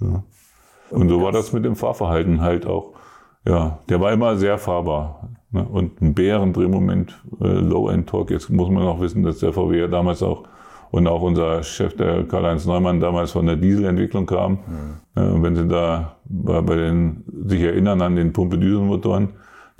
[0.00, 0.22] Ja.
[0.90, 2.92] Und so war das mit dem Fahrverhalten halt auch.
[3.44, 5.30] Ja, der war immer sehr fahrbar.
[5.50, 5.64] Ne?
[5.64, 8.34] Und ein Bärendrehmoment, äh, Low-End-Torque.
[8.34, 10.44] Jetzt muss man auch wissen, dass der VW ja damals auch
[10.90, 14.58] und auch unser Chef, der Karl-Heinz Neumann, damals von der Dieselentwicklung kam.
[15.16, 19.30] Äh, und wenn Sie da bei, bei den, sich erinnern an den Pumpe-Dieselmotoren,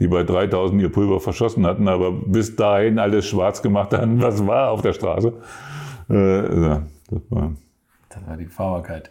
[0.01, 4.47] die bei 3000 ihr Pulver verschossen hatten, aber bis dahin alles schwarz gemacht haben, was
[4.47, 5.33] war auf der Straße.
[6.11, 7.53] Äh, ja, das war,
[8.09, 9.11] Das war die Fahrbarkeit.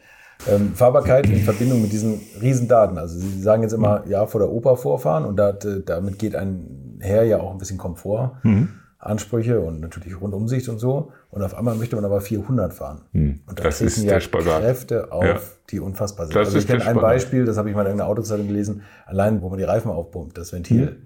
[0.50, 2.98] Ähm, Fahrbarkeit in Verbindung mit diesen riesen Daten.
[2.98, 7.00] Also Sie sagen jetzt immer, ja, vor der Oper vorfahren und da, damit geht ein
[7.02, 8.38] her ja auch ein bisschen Komfort.
[8.44, 8.70] Mhm.
[9.00, 11.12] Ansprüche und natürlich Rundumsicht und so.
[11.30, 13.02] Und auf einmal möchte man aber 400 fahren.
[13.14, 13.64] Und da.
[13.64, 14.62] Das ist ja der Spagat.
[14.62, 15.40] Kräfte auf, Ja.
[15.70, 16.36] die unfassbar sind.
[16.36, 17.02] Das also ich kenne ein Spagat.
[17.02, 20.38] Beispiel, das habe ich mal in einer Autozeitung gelesen, allein wo man die Reifen aufpumpt,
[20.38, 21.05] das Ventil,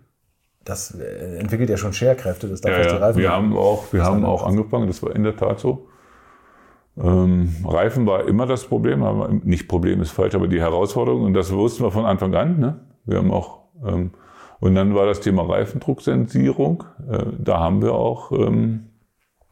[0.70, 2.98] das äh, entwickelt ja schon Scherkräfte, das darf Ja, die ja.
[2.98, 5.88] Reifen Wir haben auch, wir haben auch angefangen, das war in der Tat so.
[6.98, 11.34] Ähm, Reifen war immer das Problem, aber nicht Problem ist falsch, aber die Herausforderung und
[11.34, 12.60] das wussten wir von Anfang an.
[12.60, 12.80] Ne?
[13.06, 14.12] Wir haben auch ähm,
[14.60, 16.84] und dann war das Thema Reifendrucksensierung.
[17.10, 18.88] Äh, da haben wir auch ähm,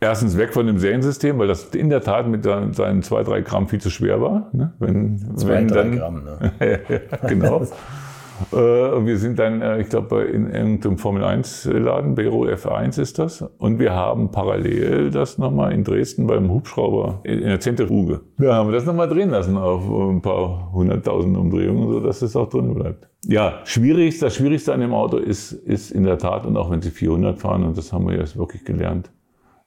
[0.02, 3.42] erstens weg von dem Seriensystem, weil das in der Tat mit seinen seinen zwei drei
[3.42, 4.50] Gramm viel zu schwer war.
[4.52, 4.74] Ne?
[4.80, 6.24] Wenn, Zwei, wenn drei dann, Gramm.
[6.26, 6.52] Ne?
[6.90, 7.66] ja, genau.
[8.52, 13.42] Äh, und wir sind dann, äh, ich glaube, in irgendeinem Formel-1-Laden, Bero F1 ist das.
[13.42, 18.22] Und wir haben parallel das nochmal in Dresden beim Hubschrauber in der Zentrifuge.
[18.38, 22.50] Da haben wir das nochmal drehen lassen auf ein paar hunderttausend Umdrehungen, sodass es auch
[22.50, 23.10] drin bleibt.
[23.26, 26.82] Ja, schwierig, das Schwierigste an dem Auto ist, ist in der Tat, und auch wenn
[26.82, 29.12] Sie 400 fahren, und das haben wir jetzt wirklich gelernt,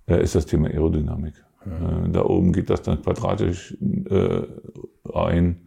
[0.07, 1.35] äh, ist das Thema Aerodynamik.
[1.67, 3.77] Äh, Da oben geht das dann quadratisch
[4.09, 4.43] äh,
[5.13, 5.67] ein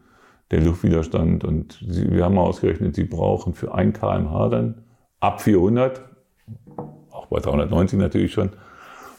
[0.51, 1.43] der Luftwiderstand.
[1.43, 4.83] Und sie, wir haben ausgerechnet, sie brauchen für 1 kmh dann
[5.19, 6.01] ab 400,
[7.11, 8.49] auch bei 390 natürlich schon,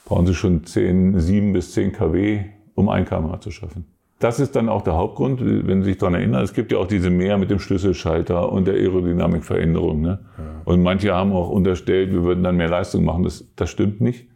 [0.04, 2.44] brauchen sie schon 10, 7 bis 10 kW,
[2.74, 3.86] um 1 kmh zu schaffen.
[4.20, 6.42] Das ist dann auch der Hauptgrund, wenn Sie sich daran erinnern.
[6.42, 10.00] Es gibt ja auch diese Mehr mit dem Schlüsselschalter und der Aerodynamikveränderung.
[10.00, 10.20] Ne?
[10.64, 13.24] Und manche haben auch unterstellt, wir würden dann mehr Leistung machen.
[13.24, 14.28] Das, das stimmt nicht.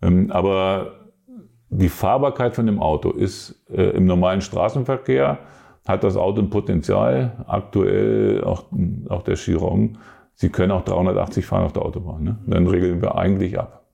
[0.00, 1.10] Ähm, aber
[1.68, 5.38] die Fahrbarkeit von dem Auto ist äh, im normalen Straßenverkehr,
[5.88, 8.64] hat das Auto ein Potenzial, aktuell auch,
[9.08, 9.98] auch der Chiron,
[10.34, 12.22] Sie können auch 380 fahren auf der Autobahn.
[12.22, 12.38] Ne?
[12.46, 13.86] Dann regeln wir eigentlich ab.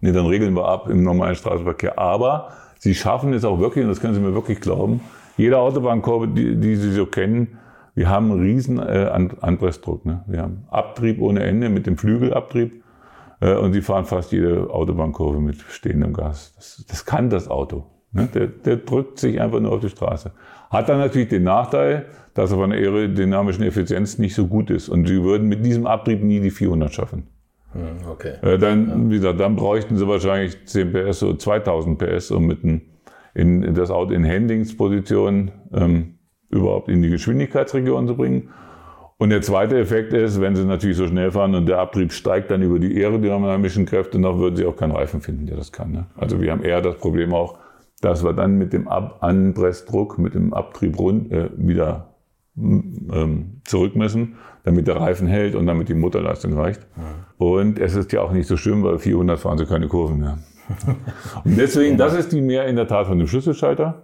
[0.00, 1.98] Nee, dann regeln wir ab im normalen Straßenverkehr.
[1.98, 2.48] Aber
[2.78, 5.00] Sie schaffen es auch wirklich, und das können Sie mir wirklich glauben,
[5.36, 7.58] jede Autobahnkurve, die, die Sie so kennen,
[7.94, 10.06] wir haben einen riesen äh, An- Anpressdruck.
[10.06, 10.24] Ne?
[10.26, 12.82] Wir haben Abtrieb ohne Ende mit dem Flügelabtrieb.
[13.40, 16.54] Äh, und Sie fahren fast jede Autobahnkurve mit stehendem Gas.
[16.56, 17.91] Das, das kann das Auto.
[18.12, 18.28] Ne?
[18.34, 20.32] Der, der drückt sich einfach nur auf die Straße.
[20.70, 24.88] Hat dann natürlich den Nachteil, dass er von der aerodynamischen Effizienz nicht so gut ist.
[24.88, 27.26] Und Sie würden mit diesem Abtrieb nie die 400 schaffen.
[27.72, 28.34] Hm, Okay.
[28.42, 32.64] Äh, dann, wie gesagt, dann bräuchten sie wahrscheinlich 10 PS, so 2000 PS, um mit
[32.64, 32.82] ein,
[33.34, 36.18] in, das Auto in Handlingsposition ähm,
[36.50, 38.50] überhaupt in die Geschwindigkeitsregion zu bringen.
[39.16, 42.50] Und der zweite Effekt ist, wenn sie natürlich so schnell fahren und der Abtrieb steigt
[42.50, 45.92] dann über die aerodynamischen Kräfte, dann würden sie auch keinen Reifen finden, der das kann.
[45.92, 46.06] Ne?
[46.16, 47.56] Also wir haben eher das Problem auch,
[48.02, 52.08] dass wir dann mit dem Ab Anpressdruck, mit dem Abtrieb rund, äh, wieder
[52.56, 54.34] ähm, zurückmessen,
[54.64, 56.86] damit der Reifen hält und damit die Motorleistung reicht.
[57.38, 60.38] Und es ist ja auch nicht so schlimm, weil 400 fahren sie keine Kurven mehr.
[61.44, 64.02] Und deswegen, das ist die mehr in der Tat von dem Schlüsselschalter.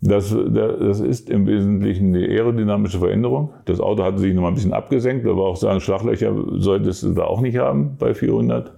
[0.00, 3.52] Das, das ist im Wesentlichen eine aerodynamische Veränderung.
[3.64, 7.12] Das Auto hatte sich noch mal ein bisschen abgesenkt, aber auch sagen, Schlaglöcher solltest du
[7.12, 8.72] da auch nicht haben bei 400.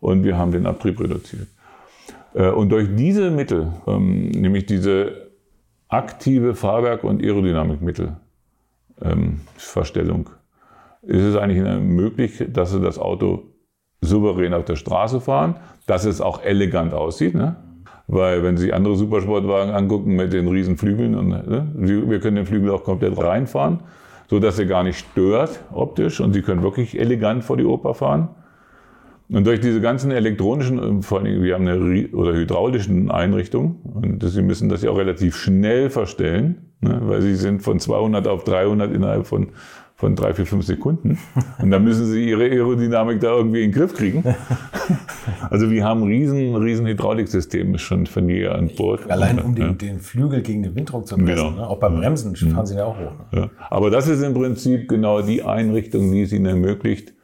[0.00, 1.48] Und wir haben den Abtrieb reduziert.
[2.34, 5.30] Äh, und durch diese Mittel, ähm, nämlich diese
[5.88, 8.16] aktive Fahrwerk- und Aerodynamikmittel,
[9.02, 9.40] ähm,
[11.06, 13.42] ist es eigentlich möglich, dass sie das Auto
[14.00, 15.56] souverän auf der Straße fahren,
[15.86, 17.34] dass es auch elegant aussieht.
[17.34, 17.56] Ne?
[18.06, 22.46] Weil wenn Sie andere Supersportwagen angucken mit den riesen Flügeln, und, ne, wir können den
[22.46, 23.80] Flügel auch komplett reinfahren,
[24.28, 27.94] so dass er gar nicht stört optisch und Sie können wirklich elegant vor die Oper
[27.94, 28.28] fahren.
[29.30, 34.42] Und durch diese ganzen elektronischen, vor allem wir haben eine oder hydraulischen Einrichtung und Sie
[34.42, 38.92] müssen das ja auch relativ schnell verstellen, ne, weil Sie sind von 200 auf 300
[38.92, 39.48] innerhalb von
[39.96, 41.18] von drei, vier, fünf Sekunden.
[41.58, 44.22] Und dann müssen sie ihre Aerodynamik da irgendwie in den Griff kriegen.
[45.50, 49.10] Also wir haben riesen, riesen Hydrauliksystem schon von hier an Bord.
[49.10, 49.72] Allein um den, ja.
[49.72, 51.36] den Flügel gegen den Windruck zu messen.
[51.36, 51.50] Genau.
[51.50, 51.66] Ne?
[51.66, 52.50] Auch beim Bremsen mhm.
[52.50, 53.12] fahren sie ja auch hoch.
[53.32, 53.40] Ne?
[53.40, 53.50] Ja.
[53.70, 57.14] Aber das ist im Prinzip genau die Einrichtung, die es ihnen ermöglicht,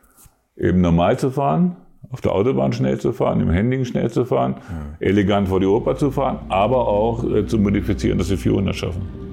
[0.57, 1.77] eben normal zu fahren,
[2.11, 4.97] auf der Autobahn schnell zu fahren, im Handling schnell zu fahren, mhm.
[5.01, 9.30] elegant vor die Oper zu fahren, aber auch äh, zu modifizieren, dass sie 400 schaffen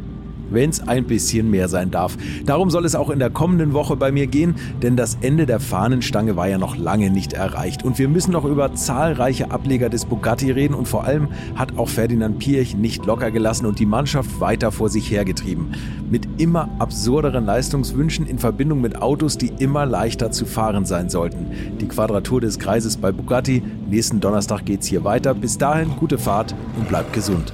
[0.50, 2.18] wenn es ein bisschen mehr sein darf.
[2.46, 5.60] Darum soll es auch in der kommenden Woche bei mir gehen, denn das Ende der
[5.60, 7.84] Fahnenstange war ja noch lange nicht erreicht.
[7.84, 11.90] Und wir müssen noch über zahlreiche Ableger des Bugatti reden und vor allem hat auch
[11.90, 15.74] Ferdinand Piech nicht locker gelassen und die Mannschaft weiter vor sich hergetrieben.
[16.10, 21.48] Mit immer absurderen Leistungswünschen in Verbindung mit Autos, die immer leichter zu fahren sein sollten.
[21.80, 23.62] Die Quadratur des Kreises bei Bugatti.
[23.90, 25.34] Nächsten Donnerstag geht's hier weiter.
[25.34, 27.54] Bis dahin gute Fahrt und bleibt gesund.